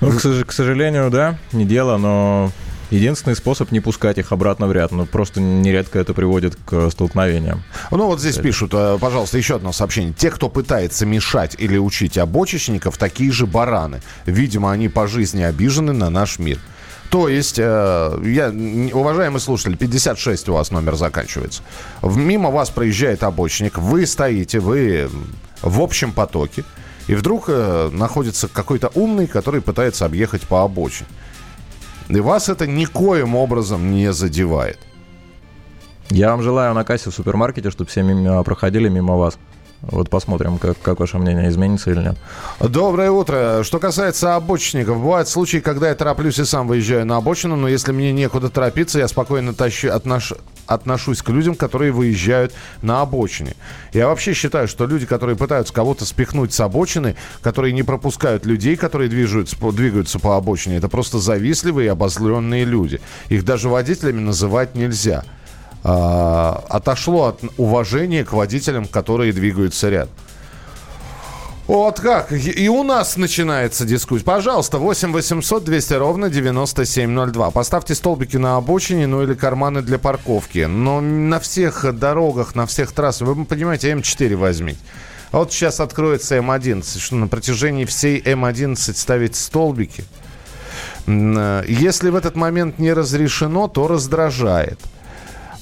Ну, 0.00 0.12
к, 0.12 0.52
сожалению, 0.52 1.10
да, 1.10 1.38
не 1.52 1.64
дело, 1.64 1.96
но 1.96 2.52
Единственный 2.90 3.36
способ 3.36 3.70
не 3.70 3.80
пускать 3.80 4.18
их 4.18 4.32
обратно 4.32 4.66
в 4.66 4.72
ряд. 4.72 4.92
Ну, 4.92 5.04
просто 5.04 5.40
нередко 5.40 5.98
это 5.98 6.14
приводит 6.14 6.56
к 6.64 6.90
столкновениям. 6.90 7.62
Ну, 7.90 8.06
вот 8.06 8.20
здесь 8.20 8.36
пишут, 8.36 8.72
э, 8.72 8.98
пожалуйста, 8.98 9.36
еще 9.36 9.56
одно 9.56 9.72
сообщение. 9.72 10.14
Те, 10.14 10.30
кто 10.30 10.48
пытается 10.48 11.04
мешать 11.04 11.54
или 11.58 11.76
учить 11.76 12.16
обочечников, 12.16 12.96
такие 12.96 13.30
же 13.30 13.46
бараны. 13.46 14.00
Видимо, 14.24 14.72
они 14.72 14.88
по 14.88 15.06
жизни 15.06 15.42
обижены 15.42 15.92
на 15.92 16.08
наш 16.08 16.38
мир. 16.38 16.58
То 17.10 17.28
есть, 17.28 17.58
э, 17.58 18.20
я, 18.24 18.48
уважаемый 18.94 19.40
слушатель, 19.40 19.76
56 19.76 20.48
у 20.48 20.54
вас 20.54 20.70
номер 20.70 20.96
заканчивается. 20.96 21.62
Мимо 22.02 22.50
вас 22.50 22.70
проезжает 22.70 23.22
обочник, 23.22 23.78
вы 23.78 24.06
стоите, 24.06 24.60
вы 24.60 25.10
в 25.62 25.80
общем 25.80 26.12
потоке, 26.12 26.64
и 27.06 27.14
вдруг 27.14 27.46
э, 27.48 27.90
находится 27.92 28.48
какой-то 28.48 28.90
умный, 28.94 29.26
который 29.26 29.62
пытается 29.62 30.04
объехать 30.04 30.42
по 30.42 30.62
обочине. 30.62 31.08
И 32.08 32.20
вас 32.20 32.48
это 32.48 32.66
никоим 32.66 33.34
образом 33.34 33.90
не 33.92 34.12
задевает. 34.12 34.78
Я 36.10 36.30
вам 36.30 36.42
желаю 36.42 36.74
на 36.74 36.84
кассе 36.84 37.10
в 37.10 37.14
супермаркете, 37.14 37.70
чтобы 37.70 37.90
все 37.90 38.02
мимо, 38.02 38.42
проходили 38.42 38.88
мимо 38.88 39.16
вас. 39.16 39.38
Вот 39.82 40.10
посмотрим, 40.10 40.58
как, 40.58 40.80
как 40.80 40.98
ваше 40.98 41.18
мнение 41.18 41.48
изменится 41.48 41.90
или 41.90 42.00
нет. 42.00 42.18
Доброе 42.60 43.10
утро. 43.10 43.62
Что 43.62 43.78
касается 43.78 44.34
обочинников, 44.34 44.98
бывают 44.98 45.28
случаи, 45.28 45.58
когда 45.58 45.88
я 45.88 45.94
тороплюсь 45.94 46.38
и 46.38 46.44
сам 46.44 46.66
выезжаю 46.66 47.06
на 47.06 47.16
обочину, 47.16 47.56
но 47.56 47.68
если 47.68 47.92
мне 47.92 48.12
некуда 48.12 48.48
торопиться, 48.48 48.98
я 48.98 49.06
спокойно 49.06 49.54
тащу, 49.54 49.90
отнош, 49.92 50.32
отношусь 50.68 51.22
к 51.22 51.30
людям, 51.30 51.54
которые 51.54 51.90
выезжают 51.90 52.52
на 52.82 53.00
обочине. 53.00 53.54
Я 53.92 54.06
вообще 54.06 54.34
считаю, 54.34 54.68
что 54.68 54.86
люди, 54.86 55.06
которые 55.06 55.34
пытаются 55.34 55.72
кого-то 55.72 56.04
спихнуть 56.04 56.52
с 56.52 56.60
обочины, 56.60 57.16
которые 57.42 57.72
не 57.72 57.82
пропускают 57.82 58.46
людей, 58.46 58.76
которые 58.76 59.08
движутся, 59.08 59.56
двигаются 59.72 60.18
по 60.18 60.36
обочине, 60.36 60.76
это 60.76 60.88
просто 60.88 61.18
завистливые 61.18 61.86
и 61.86 61.88
обозленные 61.88 62.64
люди. 62.64 63.00
Их 63.30 63.44
даже 63.44 63.68
водителями 63.68 64.20
называть 64.20 64.74
нельзя 64.74 65.24
э, 65.82 65.88
отошло 66.68 67.28
от 67.28 67.40
уважения 67.56 68.24
к 68.24 68.32
водителям, 68.32 68.86
которые 68.86 69.32
двигаются 69.32 69.88
рядом. 69.88 70.14
Вот 71.68 72.00
как. 72.00 72.32
И 72.32 72.66
у 72.70 72.82
нас 72.82 73.18
начинается 73.18 73.84
дискуссия. 73.84 74.24
Пожалуйста, 74.24 74.78
8 74.78 75.12
800 75.12 75.64
200 75.64 75.92
ровно 75.94 76.30
9702. 76.30 77.50
Поставьте 77.50 77.94
столбики 77.94 78.38
на 78.38 78.56
обочине, 78.56 79.06
ну 79.06 79.22
или 79.22 79.34
карманы 79.34 79.82
для 79.82 79.98
парковки. 79.98 80.60
Но 80.60 81.02
на 81.02 81.38
всех 81.38 81.84
дорогах, 81.92 82.54
на 82.54 82.64
всех 82.64 82.92
трассах, 82.92 83.28
вы 83.28 83.44
понимаете, 83.44 83.92
М4 83.92 84.34
возьмите. 84.34 84.78
А 85.30 85.40
вот 85.40 85.52
сейчас 85.52 85.80
откроется 85.80 86.38
М11, 86.38 86.98
что 86.98 87.16
на 87.16 87.28
протяжении 87.28 87.84
всей 87.84 88.18
М11 88.18 88.96
ставить 88.96 89.36
столбики. 89.36 90.04
Э, 91.06 91.64
если 91.68 92.08
в 92.08 92.16
этот 92.16 92.34
момент 92.34 92.78
не 92.78 92.94
разрешено, 92.94 93.68
то 93.68 93.88
раздражает. 93.88 94.80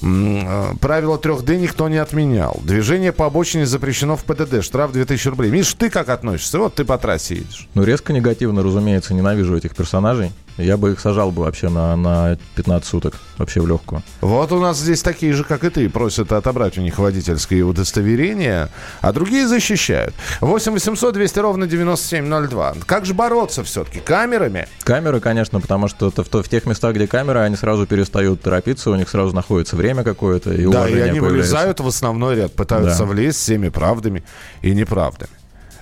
Э, 0.02 0.74
правило 0.80 1.16
3D 1.16 1.56
никто 1.56 1.88
не 1.88 1.98
отменял. 1.98 2.60
Движение 2.62 3.12
по 3.12 3.26
обочине 3.26 3.66
запрещено 3.66 4.16
в 4.16 4.24
ПДД. 4.24 4.62
Штраф 4.62 4.92
2000 4.92 5.28
рублей. 5.28 5.50
Миш, 5.50 5.74
ты 5.74 5.90
как 5.90 6.08
относишься? 6.08 6.58
Вот 6.58 6.74
ты 6.74 6.84
по 6.84 6.98
трассе 6.98 7.36
едешь. 7.36 7.68
Ну, 7.74 7.84
резко 7.84 8.12
негативно, 8.12 8.62
разумеется, 8.62 9.14
ненавижу 9.14 9.56
этих 9.56 9.74
персонажей. 9.74 10.32
Я 10.56 10.76
бы 10.76 10.92
их 10.92 11.00
сажал 11.00 11.30
бы 11.30 11.42
вообще 11.42 11.68
на, 11.68 11.94
на 11.96 12.38
15 12.54 12.88
суток, 12.88 13.14
вообще 13.36 13.60
в 13.60 13.66
легкую. 13.66 14.02
Вот 14.20 14.52
у 14.52 14.60
нас 14.60 14.78
здесь 14.78 15.02
такие 15.02 15.32
же, 15.34 15.44
как 15.44 15.64
и 15.64 15.70
ты, 15.70 15.88
просят 15.90 16.32
отобрать 16.32 16.78
у 16.78 16.80
них 16.80 16.98
водительские 16.98 17.62
удостоверения, 17.64 18.70
а 19.02 19.12
другие 19.12 19.46
защищают. 19.46 20.14
8 20.40 20.72
800 20.72 21.14
200 21.14 21.38
ровно 21.40 21.66
9702. 21.66 22.74
Как 22.86 23.04
же 23.04 23.12
бороться 23.14 23.64
все-таки? 23.64 24.00
Камерами? 24.00 24.66
Камеры, 24.82 25.20
конечно, 25.20 25.60
потому 25.60 25.88
что 25.88 26.10
в, 26.10 26.16
в 26.42 26.48
тех 26.48 26.64
местах, 26.66 26.94
где 26.94 27.06
камеры, 27.06 27.40
они 27.40 27.56
сразу 27.56 27.86
перестают 27.86 28.40
торопиться, 28.40 28.90
у 28.90 28.94
них 28.94 29.08
сразу 29.08 29.34
находится 29.34 29.76
время 29.76 30.04
какое-то, 30.04 30.52
и 30.52 30.66
Да, 30.66 30.88
и 30.88 30.92
они 30.94 31.20
появляется. 31.20 31.20
вылезают 31.22 31.80
в 31.80 31.86
основной 31.86 32.36
ряд, 32.36 32.52
пытаются 32.54 33.00
да. 33.00 33.04
влезть 33.04 33.40
всеми 33.40 33.68
правдами 33.68 34.24
и 34.62 34.72
неправдами. 34.72 35.30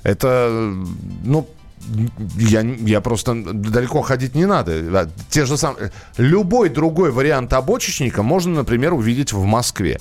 Это, 0.03 0.51
ну, 1.25 1.49
я, 2.37 2.61
я 2.61 3.01
просто 3.01 3.35
далеко 3.35 4.03
ходить 4.03 4.35
не 4.35 4.47
надо. 4.47 5.11
Те 5.31 5.47
же 5.47 5.57
самые, 5.57 5.93
любой 6.17 6.69
другой 6.69 7.11
вариант 7.11 7.53
обочечника 7.53 8.23
можно, 8.23 8.55
например, 8.55 8.95
увидеть 8.95 9.33
в 9.33 9.45
Москве. 9.45 10.01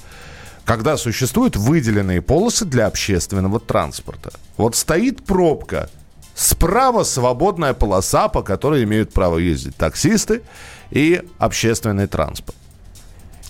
Когда 0.66 0.96
существуют 0.96 1.58
выделенные 1.58 2.22
полосы 2.22 2.66
для 2.66 2.88
общественного 2.88 3.60
транспорта. 3.60 4.32
Вот 4.56 4.76
стоит 4.76 5.26
пробка, 5.26 5.90
справа 6.36 7.04
свободная 7.04 7.74
полоса, 7.74 8.30
по 8.30 8.42
которой 8.44 8.84
имеют 8.84 9.12
право 9.12 9.38
ездить 9.40 9.76
таксисты 9.76 10.42
и 10.90 11.22
общественный 11.38 12.08
транспорт. 12.08 12.56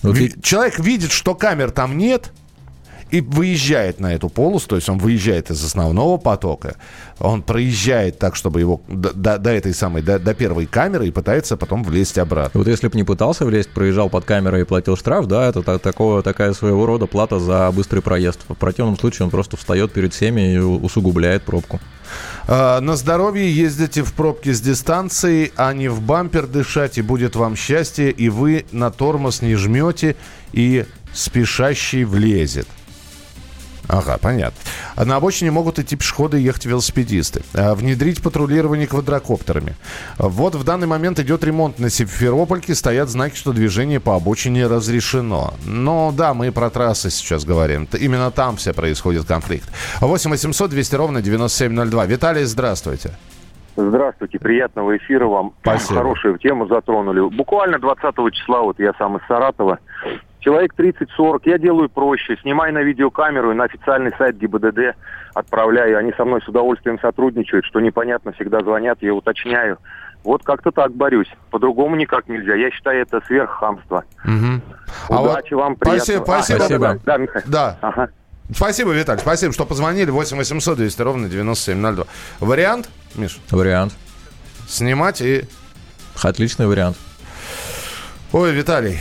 Вот 0.02 0.16
Человек 0.42 0.78
видит, 0.80 1.12
что 1.12 1.34
камер 1.34 1.70
там 1.70 1.96
нет– 1.96 2.32
и 3.14 3.20
выезжает 3.20 4.00
на 4.00 4.12
эту 4.12 4.28
полосу, 4.28 4.70
то 4.70 4.76
есть 4.76 4.88
он 4.88 4.98
выезжает 4.98 5.48
из 5.48 5.64
основного 5.64 6.16
потока, 6.16 6.74
он 7.20 7.42
проезжает 7.42 8.18
так, 8.18 8.34
чтобы 8.34 8.58
его 8.58 8.80
до, 8.88 9.38
до, 9.38 9.50
этой 9.50 9.72
самой, 9.72 10.02
до, 10.02 10.18
до 10.18 10.34
первой 10.34 10.66
камеры 10.66 11.06
и 11.06 11.12
пытается 11.12 11.56
потом 11.56 11.84
влезть 11.84 12.18
обратно. 12.18 12.58
Вот 12.58 12.66
если 12.66 12.88
бы 12.88 12.96
не 12.96 13.04
пытался 13.04 13.44
влезть, 13.44 13.70
проезжал 13.70 14.10
под 14.10 14.24
камерой 14.24 14.62
и 14.62 14.64
платил 14.64 14.96
штраф, 14.96 15.26
да, 15.26 15.48
это 15.48 15.62
так, 15.62 15.80
такого, 15.80 16.24
такая 16.24 16.54
своего 16.54 16.86
рода 16.86 17.06
плата 17.06 17.38
за 17.38 17.70
быстрый 17.70 18.00
проезд. 18.00 18.40
В 18.48 18.54
противном 18.54 18.98
случае 18.98 19.26
он 19.26 19.30
просто 19.30 19.56
встает 19.56 19.92
перед 19.92 20.12
всеми 20.12 20.54
и 20.54 20.58
усугубляет 20.58 21.44
пробку. 21.44 21.78
А, 22.48 22.80
на 22.80 22.96
здоровье 22.96 23.48
ездите 23.48 24.02
в 24.02 24.12
пробке 24.12 24.52
с 24.52 24.60
дистанцией, 24.60 25.52
а 25.54 25.72
не 25.72 25.86
в 25.86 26.00
бампер 26.00 26.48
дышать, 26.48 26.98
и 26.98 27.02
будет 27.02 27.36
вам 27.36 27.54
счастье, 27.54 28.10
и 28.10 28.28
вы 28.28 28.66
на 28.72 28.90
тормоз 28.90 29.40
не 29.40 29.54
жмете, 29.54 30.16
и 30.52 30.84
спешащий 31.12 32.02
влезет. 32.02 32.66
Ага, 33.88 34.18
понятно. 34.20 34.58
На 34.96 35.16
обочине 35.16 35.50
могут 35.50 35.78
идти 35.78 35.96
пешеходы 35.96 36.40
и 36.40 36.44
ехать 36.44 36.64
велосипедисты. 36.64 37.42
А 37.54 37.74
внедрить 37.74 38.22
патрулирование 38.22 38.86
квадрокоптерами. 38.86 39.74
Вот 40.18 40.54
в 40.54 40.64
данный 40.64 40.86
момент 40.86 41.18
идет 41.20 41.44
ремонт 41.44 41.78
на 41.78 41.90
Симферопольке. 41.90 42.74
Стоят 42.74 43.08
знаки, 43.08 43.36
что 43.36 43.52
движение 43.52 44.00
по 44.00 44.16
обочине 44.16 44.66
разрешено. 44.66 45.54
Но 45.66 46.12
да, 46.16 46.34
мы 46.34 46.50
про 46.52 46.70
трассы 46.70 47.10
сейчас 47.10 47.44
говорим. 47.44 47.86
Именно 47.98 48.30
там 48.30 48.56
все 48.56 48.72
происходит 48.72 49.26
конфликт. 49.26 49.68
8 50.00 50.30
800 50.30 50.70
200 50.70 50.94
ровно 50.94 51.22
9702. 51.22 52.06
Виталий, 52.06 52.44
здравствуйте. 52.44 53.10
Здравствуйте, 53.76 54.38
приятного 54.38 54.96
эфира 54.96 55.26
вам. 55.26 55.52
Спасибо. 55.60 55.98
Хорошую 55.98 56.38
тему 56.38 56.68
затронули. 56.68 57.20
Буквально 57.36 57.80
20 57.80 58.14
числа, 58.32 58.62
вот 58.62 58.78
я 58.78 58.92
сам 58.98 59.16
из 59.16 59.26
Саратова, 59.26 59.80
человек 60.44 60.74
30-40, 60.78 61.40
я 61.46 61.58
делаю 61.58 61.88
проще, 61.88 62.36
снимаю 62.42 62.74
на 62.74 62.82
видеокамеру 62.82 63.52
и 63.52 63.54
на 63.54 63.64
официальный 63.64 64.12
сайт 64.18 64.36
ГИБДД 64.36 64.94
отправляю. 65.32 65.98
Они 65.98 66.12
со 66.12 66.24
мной 66.24 66.42
с 66.42 66.48
удовольствием 66.48 67.00
сотрудничают, 67.00 67.64
что 67.64 67.80
непонятно, 67.80 68.32
всегда 68.32 68.60
звонят, 68.60 68.98
я 69.00 69.14
уточняю. 69.14 69.78
Вот 70.22 70.42
как-то 70.42 70.70
так 70.70 70.92
борюсь. 70.92 71.30
По-другому 71.50 71.96
никак 71.96 72.28
нельзя. 72.28 72.54
Я 72.54 72.70
считаю, 72.70 73.02
это 73.02 73.20
сверххамство. 73.26 74.04
Угу. 74.24 75.20
Удачи 75.20 75.52
а 75.52 75.56
вам, 75.56 75.76
приятного. 75.76 75.98
Спасибо, 75.98 76.24
спасибо. 76.24 76.56
А, 76.56 76.60
спасибо. 76.60 77.00
Да, 77.04 77.16
Михаил. 77.18 77.44
Да. 77.46 77.78
Ага. 77.82 78.08
Спасибо, 78.54 78.92
Виталий. 78.92 79.20
Спасибо, 79.20 79.52
что 79.52 79.66
позвонили. 79.66 80.10
8 80.10 80.36
800 80.36 80.78
200 80.78 81.02
ровно 81.02 81.28
9702. 81.28 82.04
Вариант, 82.40 82.88
Миш? 83.14 83.38
Вариант. 83.50 83.94
Снимать 84.66 85.20
и... 85.20 85.44
Отличный 86.22 86.66
вариант. 86.66 86.96
Ой, 88.32 88.52
Виталий, 88.52 88.98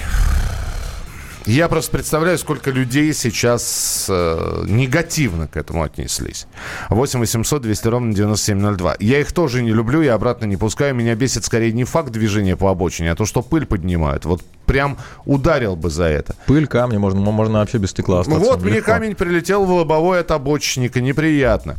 я 1.46 1.68
просто 1.68 1.92
представляю, 1.92 2.38
сколько 2.38 2.72
людей 2.72 3.14
сейчас 3.14 4.06
э, 4.10 4.64
негативно 4.68 5.48
к 5.48 5.58
этому 5.58 5.84
отнеслись. 5.84 6.48
8 6.90 7.20
800 7.20 7.62
200 7.62 7.88
ровно 7.88 8.14
9702. 8.14 8.96
Я 9.00 9.20
их 9.20 9.32
тоже 9.32 9.62
не 9.62 9.72
люблю, 9.72 10.02
я 10.02 10.14
обратно 10.14 10.46
не 10.46 10.56
пускаю. 10.56 10.96
Меня 10.96 11.16
бесит 11.16 11.44
скорее 11.44 11.74
не 11.74 11.84
факт 11.84 12.12
движения 12.12 12.56
по 12.56 12.70
обочине, 12.72 13.12
а 13.12 13.16
то, 13.16 13.26
что 13.26 13.42
пыль 13.42 13.66
поднимают. 13.66 14.26
Вот 14.26 14.42
прям 14.66 14.98
ударил 15.26 15.76
бы 15.76 15.90
за 15.90 16.06
это. 16.06 16.36
Пыль, 16.46 16.68
камни, 16.68 16.98
можно, 16.98 17.20
можно 17.20 17.60
вообще 17.60 17.78
без 17.78 17.92
стекла 17.92 18.22
остаться. 18.22 18.40
Вот 18.40 18.58
легко. 18.58 18.70
мне 18.70 18.82
камень 18.82 19.16
прилетел 19.16 19.66
в 19.66 19.72
лобовой 19.72 20.20
от 20.20 20.32
обочинника, 20.32 21.02
неприятно. 21.02 21.76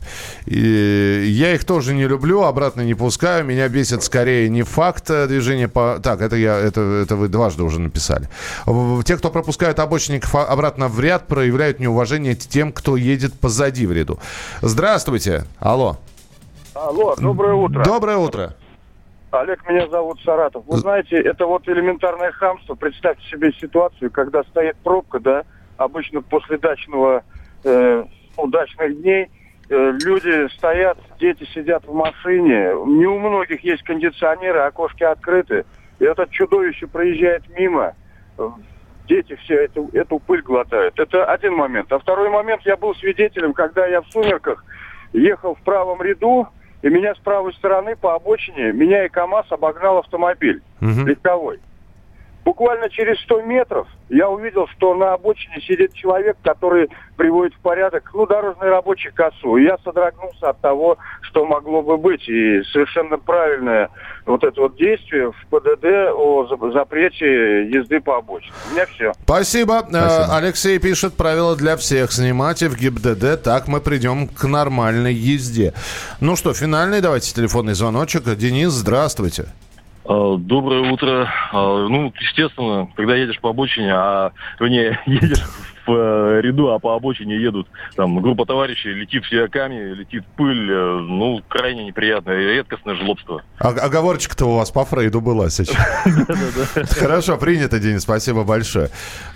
И 0.47 1.25
я 1.29 1.55
их 1.55 1.65
тоже 1.65 1.95
не 1.95 2.07
люблю, 2.07 2.43
обратно 2.43 2.83
не 2.83 2.95
пускаю. 2.95 3.45
Меня 3.45 3.69
бесит 3.69 4.03
скорее 4.03 4.49
не 4.49 4.63
факт 4.63 5.11
э, 5.11 5.27
движения 5.27 5.69
по... 5.69 5.99
Так, 6.03 6.21
это, 6.21 6.37
я, 6.37 6.59
это, 6.59 6.81
это 6.81 7.17
вы 7.17 7.29
дважды 7.29 7.63
уже 7.63 7.81
написали. 7.81 8.29
Те, 9.05 9.17
кто 9.17 9.31
пропускают 9.31 9.79
обочинников 9.79 10.35
обратно 10.35 10.89
в 10.89 11.01
ряд, 11.01 11.27
проявляют 11.27 11.81
неуважение 11.81 12.35
тем, 12.35 12.73
кто 12.73 12.97
едет 12.97 13.35
позади 13.35 13.87
в 13.87 13.93
ряду. 13.93 14.19
Здравствуйте. 14.63 15.45
Алло. 15.59 15.99
Алло, 16.75 17.15
доброе 17.17 17.55
утро. 17.55 17.85
Доброе 17.85 18.17
утро. 18.17 18.55
Олег, 19.41 19.69
меня 19.69 19.89
зовут 19.89 20.21
Саратов. 20.23 20.65
Вы 20.67 20.77
знаете, 20.77 21.17
это 21.17 21.47
вот 21.47 21.69
элементарное 21.69 22.31
хамство. 22.33 22.75
Представьте 22.75 23.29
себе 23.29 23.53
ситуацию, 23.53 24.11
когда 24.11 24.45
стоит 24.45 24.77
пробка, 24.77 25.19
да, 25.19 25.45
обычно 25.77 26.23
после 26.23 26.59
дачного, 26.59 27.25
э, 27.65 28.05
удачных 28.37 29.01
дней, 29.01 29.31
э, 29.69 29.93
люди 30.05 30.49
стоят, 30.55 30.99
дети 31.19 31.45
сидят 31.53 31.85
в 31.87 31.93
машине, 31.93 32.75
не 32.87 33.07
у 33.07 33.19
многих 33.19 33.65
есть 33.65 33.83
кондиционеры, 33.83 34.61
окошки 34.61 35.03
открыты, 35.03 35.65
и 35.99 36.05
этот 36.05 36.31
чудовище 36.31 36.87
проезжает 36.87 37.43
мимо, 37.57 37.95
дети 39.09 39.37
все 39.45 39.65
эту, 39.65 39.91
эту 39.93 40.19
пыль 40.19 40.43
глотают. 40.43 40.99
Это 40.99 41.25
один 41.25 41.55
момент. 41.55 41.93
А 41.93 41.99
второй 41.99 42.31
момент, 42.31 42.63
я 42.65 42.77
был 42.77 42.95
свидетелем, 42.95 43.53
когда 43.53 43.87
я 43.87 44.01
в 44.01 44.07
сумерках 44.09 44.65
ехал 45.13 45.55
в 45.55 45.61
правом 45.61 46.03
ряду, 46.03 46.49
и 46.85 46.89
меня 46.91 47.15
с 47.15 47.19
правой 47.19 47.55
стороны 47.55 47.97
по 47.97 48.15
обочине, 48.15 48.71
меня 48.73 49.07
и 49.07 49.09
КАМАЗ 49.09 49.47
обогнал 49.49 49.99
автомобиль 49.99 50.63
угу. 50.83 51.07
легковой. 51.07 51.59
Буквально 52.45 52.91
через 52.91 53.19
100 53.23 53.43
метров 53.43 53.89
я 54.11 54.29
увидел, 54.29 54.69
что 54.77 54.95
на 54.95 55.15
обочине 55.15 55.61
сидит 55.67 55.95
человек, 55.95 56.37
который 56.43 56.91
приводит 57.17 57.55
в 57.55 57.59
порядок, 57.61 58.11
ну, 58.13 58.27
дорожный 58.27 58.69
рабочий 58.69 59.11
косу. 59.11 59.57
И 59.57 59.65
я 59.65 59.79
содрогнулся 59.83 60.51
от 60.51 60.61
того, 60.61 60.99
что 61.23 61.47
могло 61.47 61.83
бы 61.83 61.97
быть. 61.97 62.29
И 62.29 62.63
совершенно 62.73 63.17
правильное 63.17 63.89
вот 64.27 64.45
это 64.45 64.61
вот 64.61 64.77
действие 64.77 65.33
в 65.33 65.47
ПДД 65.47 66.13
о 66.15 66.47
запрете 66.73 67.67
езды 67.69 68.01
по 68.01 68.19
обочине. 68.19 68.53
У 68.71 68.75
меня 68.75 68.87
все. 68.87 69.13
Спасибо. 69.23 69.83
Спасибо. 69.89 69.99
Э, 69.99 70.37
Алексей 70.37 70.79
пишет 70.79 71.15
правила 71.15 71.57
для 71.57 71.77
всех. 71.79 72.13
Снимайте 72.13 72.69
в 72.69 72.77
ГИБДД, 72.77 73.43
так 73.43 73.69
мы 73.69 73.81
придем 73.81 74.29
к 74.29 74.45
нормальной 74.45 75.15
езде. 75.15 75.73
Ну 76.21 76.37
что, 76.37 76.53
финальный 76.53 77.01
давайте 77.01 77.33
телефонный 77.33 77.75
звоночек. 77.75 78.25
Денис, 78.37 78.71
здравствуйте. 78.71 79.47
А, 80.05 80.37
доброе 80.37 80.93
утро. 80.93 81.33
А, 81.53 81.89
ну, 81.89 82.13
естественно, 82.19 82.89
когда 82.95 83.15
едешь 83.17 83.41
по 83.41 83.51
обочине, 83.51 83.93
а 83.95 84.33
вернее, 84.61 85.01
едешь 85.07 85.43
в 85.87 85.93
э, 85.93 86.41
ряду, 86.43 86.71
а 86.73 86.79
по 86.79 86.95
обочине 86.95 87.37
едут 87.37 87.67
там 87.97 88.21
группа 88.21 88.47
товарищей, 88.47 88.91
летит 88.91 89.25
все 89.25 89.49
камни, 89.49 89.95
летит 89.95 90.25
пыль, 90.37 90.71
э, 90.71 90.99
ну, 91.01 91.43
крайне 91.49 91.85
неприятное, 91.85 92.37
редкостное 92.37 92.95
жлобство. 92.95 93.43
А, 93.59 93.69
оговорочка-то 93.69 94.47
у 94.47 94.57
вас 94.57 94.71
по 94.71 94.85
Фрейду 94.85 95.21
была 95.21 95.51
сейчас. 95.51 95.77
Хорошо, 96.99 97.37
принято, 97.37 97.79
Денис, 97.79 98.03
спасибо 98.03 98.45
большое. 98.45 98.91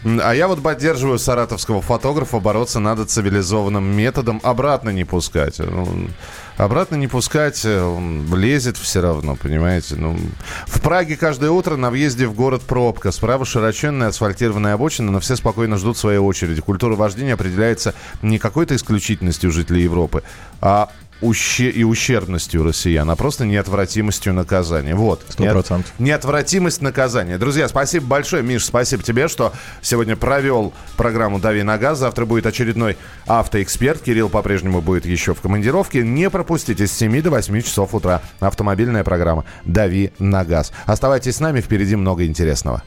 А 0.04 0.32
я 0.34 0.48
вот 0.48 0.62
поддерживаю 0.62 1.18
саратовского 1.18 1.82
фотографа, 1.82 2.40
бороться 2.40 2.80
надо 2.80 3.04
цивилизованным 3.04 3.84
методом, 3.84 4.40
обратно 4.42 4.90
не 4.90 5.04
пускать. 5.04 5.60
Обратно 6.58 6.96
не 6.96 7.06
пускать, 7.06 7.64
э, 7.64 7.80
он 7.80 8.34
лезет 8.34 8.76
все 8.76 9.00
равно, 9.00 9.36
понимаете. 9.36 9.94
Ну, 9.94 10.18
в 10.66 10.80
Праге 10.80 11.16
каждое 11.16 11.50
утро 11.50 11.76
на 11.76 11.88
въезде 11.90 12.26
в 12.26 12.34
город 12.34 12.62
пробка. 12.62 13.12
Справа 13.12 13.44
широченная 13.44 14.08
асфальтированная 14.08 14.74
обочина, 14.74 15.12
но 15.12 15.20
все 15.20 15.36
спокойно 15.36 15.76
ждут 15.76 15.96
своей 15.96 16.18
очереди. 16.18 16.60
Культура 16.60 16.96
вождения 16.96 17.34
определяется 17.34 17.94
не 18.22 18.40
какой-то 18.40 18.74
исключительностью 18.74 19.52
жителей 19.52 19.84
Европы, 19.84 20.24
а 20.60 20.90
уще- 21.20 21.70
и 21.70 21.84
ущербностью 21.84 22.64
россиян, 22.64 23.08
а 23.10 23.16
просто 23.16 23.44
неотвратимостью 23.44 24.34
наказания. 24.34 24.94
Вот. 24.94 25.24
Сто 25.28 25.44
процентов. 25.44 25.92
Неотвратимость 25.98 26.82
наказания. 26.82 27.38
Друзья, 27.38 27.68
спасибо 27.68 28.06
большое. 28.06 28.42
Миш, 28.42 28.64
спасибо 28.64 29.02
тебе, 29.02 29.28
что 29.28 29.52
сегодня 29.82 30.16
провел 30.16 30.72
программу 30.96 31.38
«Дави 31.38 31.62
на 31.62 31.78
газ». 31.78 31.98
Завтра 31.98 32.24
будет 32.24 32.46
очередной 32.46 32.96
автоэксперт. 33.26 34.02
Кирилл 34.02 34.28
по-прежнему 34.28 34.80
будет 34.80 35.06
еще 35.06 35.34
в 35.34 35.40
командировке. 35.40 36.02
Не 36.02 36.30
пропустите 36.30 36.86
с 36.86 36.92
7 36.92 37.22
до 37.22 37.30
8 37.30 37.60
часов 37.62 37.94
утра. 37.94 38.22
Автомобильная 38.40 39.04
программа 39.04 39.44
«Дави 39.64 40.12
на 40.18 40.44
газ». 40.44 40.72
Оставайтесь 40.86 41.36
с 41.36 41.40
нами, 41.40 41.60
впереди 41.60 41.96
много 41.96 42.24
интересного. 42.24 42.82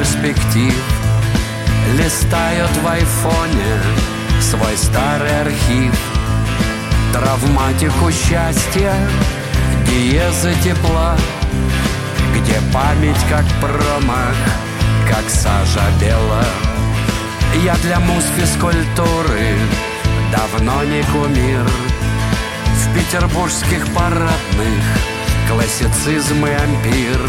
Перспектив. 0.00 0.74
Листают 1.98 2.70
в 2.82 2.86
айфоне 2.88 3.82
свой 4.40 4.76
старый 4.76 5.40
архив 5.42 5.94
Травматику 7.12 8.10
счастья, 8.10 8.94
диезы 9.86 10.54
тепла 10.64 11.16
Где 12.34 12.54
память 12.72 13.20
как 13.28 13.44
промах, 13.60 14.36
как 15.06 15.28
сажа 15.28 15.84
бела 16.00 16.44
Я 17.62 17.74
для 17.82 18.00
муз 18.00 18.24
физкультуры 18.38 19.58
давно 20.32 20.82
не 20.84 21.02
кумир 21.12 21.66
В 22.74 22.94
петербургских 22.94 23.86
парадных 23.88 24.84
классицизм 25.46 26.46
и 26.46 26.50
ампир 26.50 27.20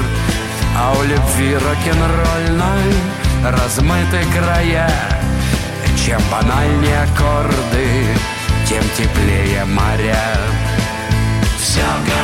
а 0.77 0.93
у 0.97 1.03
любви 1.03 1.55
рок-н-ролльной 1.55 2.93
размыты 3.43 4.23
края. 4.33 4.89
Чем 6.05 6.21
банальнее 6.31 7.03
аккорды, 7.03 8.07
тем 8.67 8.83
теплее 8.97 9.65
моря. 9.65 10.37
Все 11.59 11.81
готово 12.05 12.20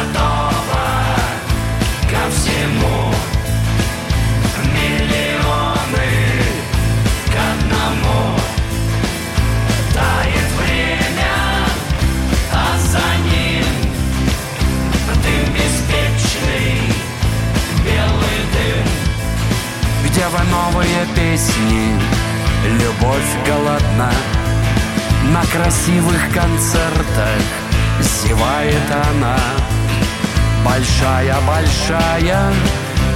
песни, 21.18 22.00
любовь 22.80 23.32
голодна 23.48 24.12
На 25.34 25.42
красивых 25.46 26.22
концертах 26.32 27.42
зевает 28.00 28.88
она. 29.12 29.38
Большая-большая, 30.64 32.54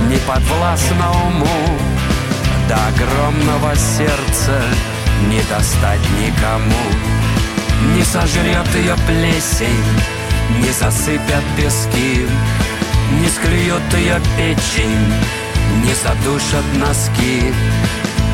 не 0.10 0.18
подвластна 0.18 1.12
уму 1.28 1.78
До 2.68 2.76
огромного 2.88 3.76
сердца 3.76 4.62
не 5.30 5.42
достать 5.44 6.06
никому. 6.20 6.86
Не 7.96 8.04
сожрет 8.04 8.68
ее 8.76 8.96
плесень, 9.08 9.86
не 10.60 10.72
засыпят 10.72 11.44
пески 11.56 12.28
Не 13.20 13.30
скриет 13.30 13.94
ее 13.94 14.20
печень 14.38 15.41
не 15.84 15.94
задушат 15.94 16.66
носки. 16.76 17.54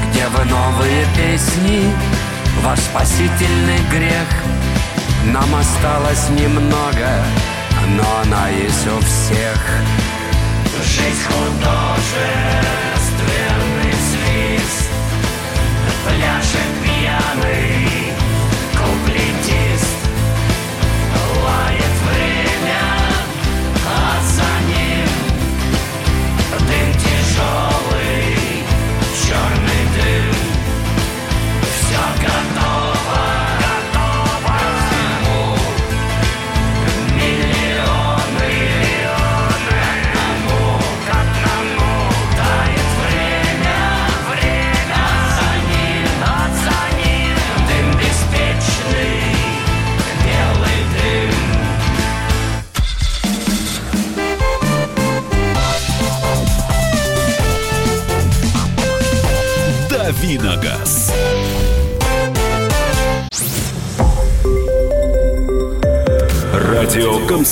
Где 0.09 0.27
вы 0.27 0.45
новые 0.45 1.05
песни, 1.15 1.93
ваш 2.63 2.79
спасительный 2.79 3.79
грех. 3.91 4.27
Нам 5.25 5.53
осталось 5.55 6.29
немного, 6.29 7.23
но 7.89 8.03
она 8.23 8.49
есть 8.49 8.88
у 8.88 8.99
всех. 9.01 9.59
Жизнь 10.83 11.27
художественный 11.27 13.93
свист. 14.09 14.89
Пляшет 16.05 16.71
пьяный 16.83 17.76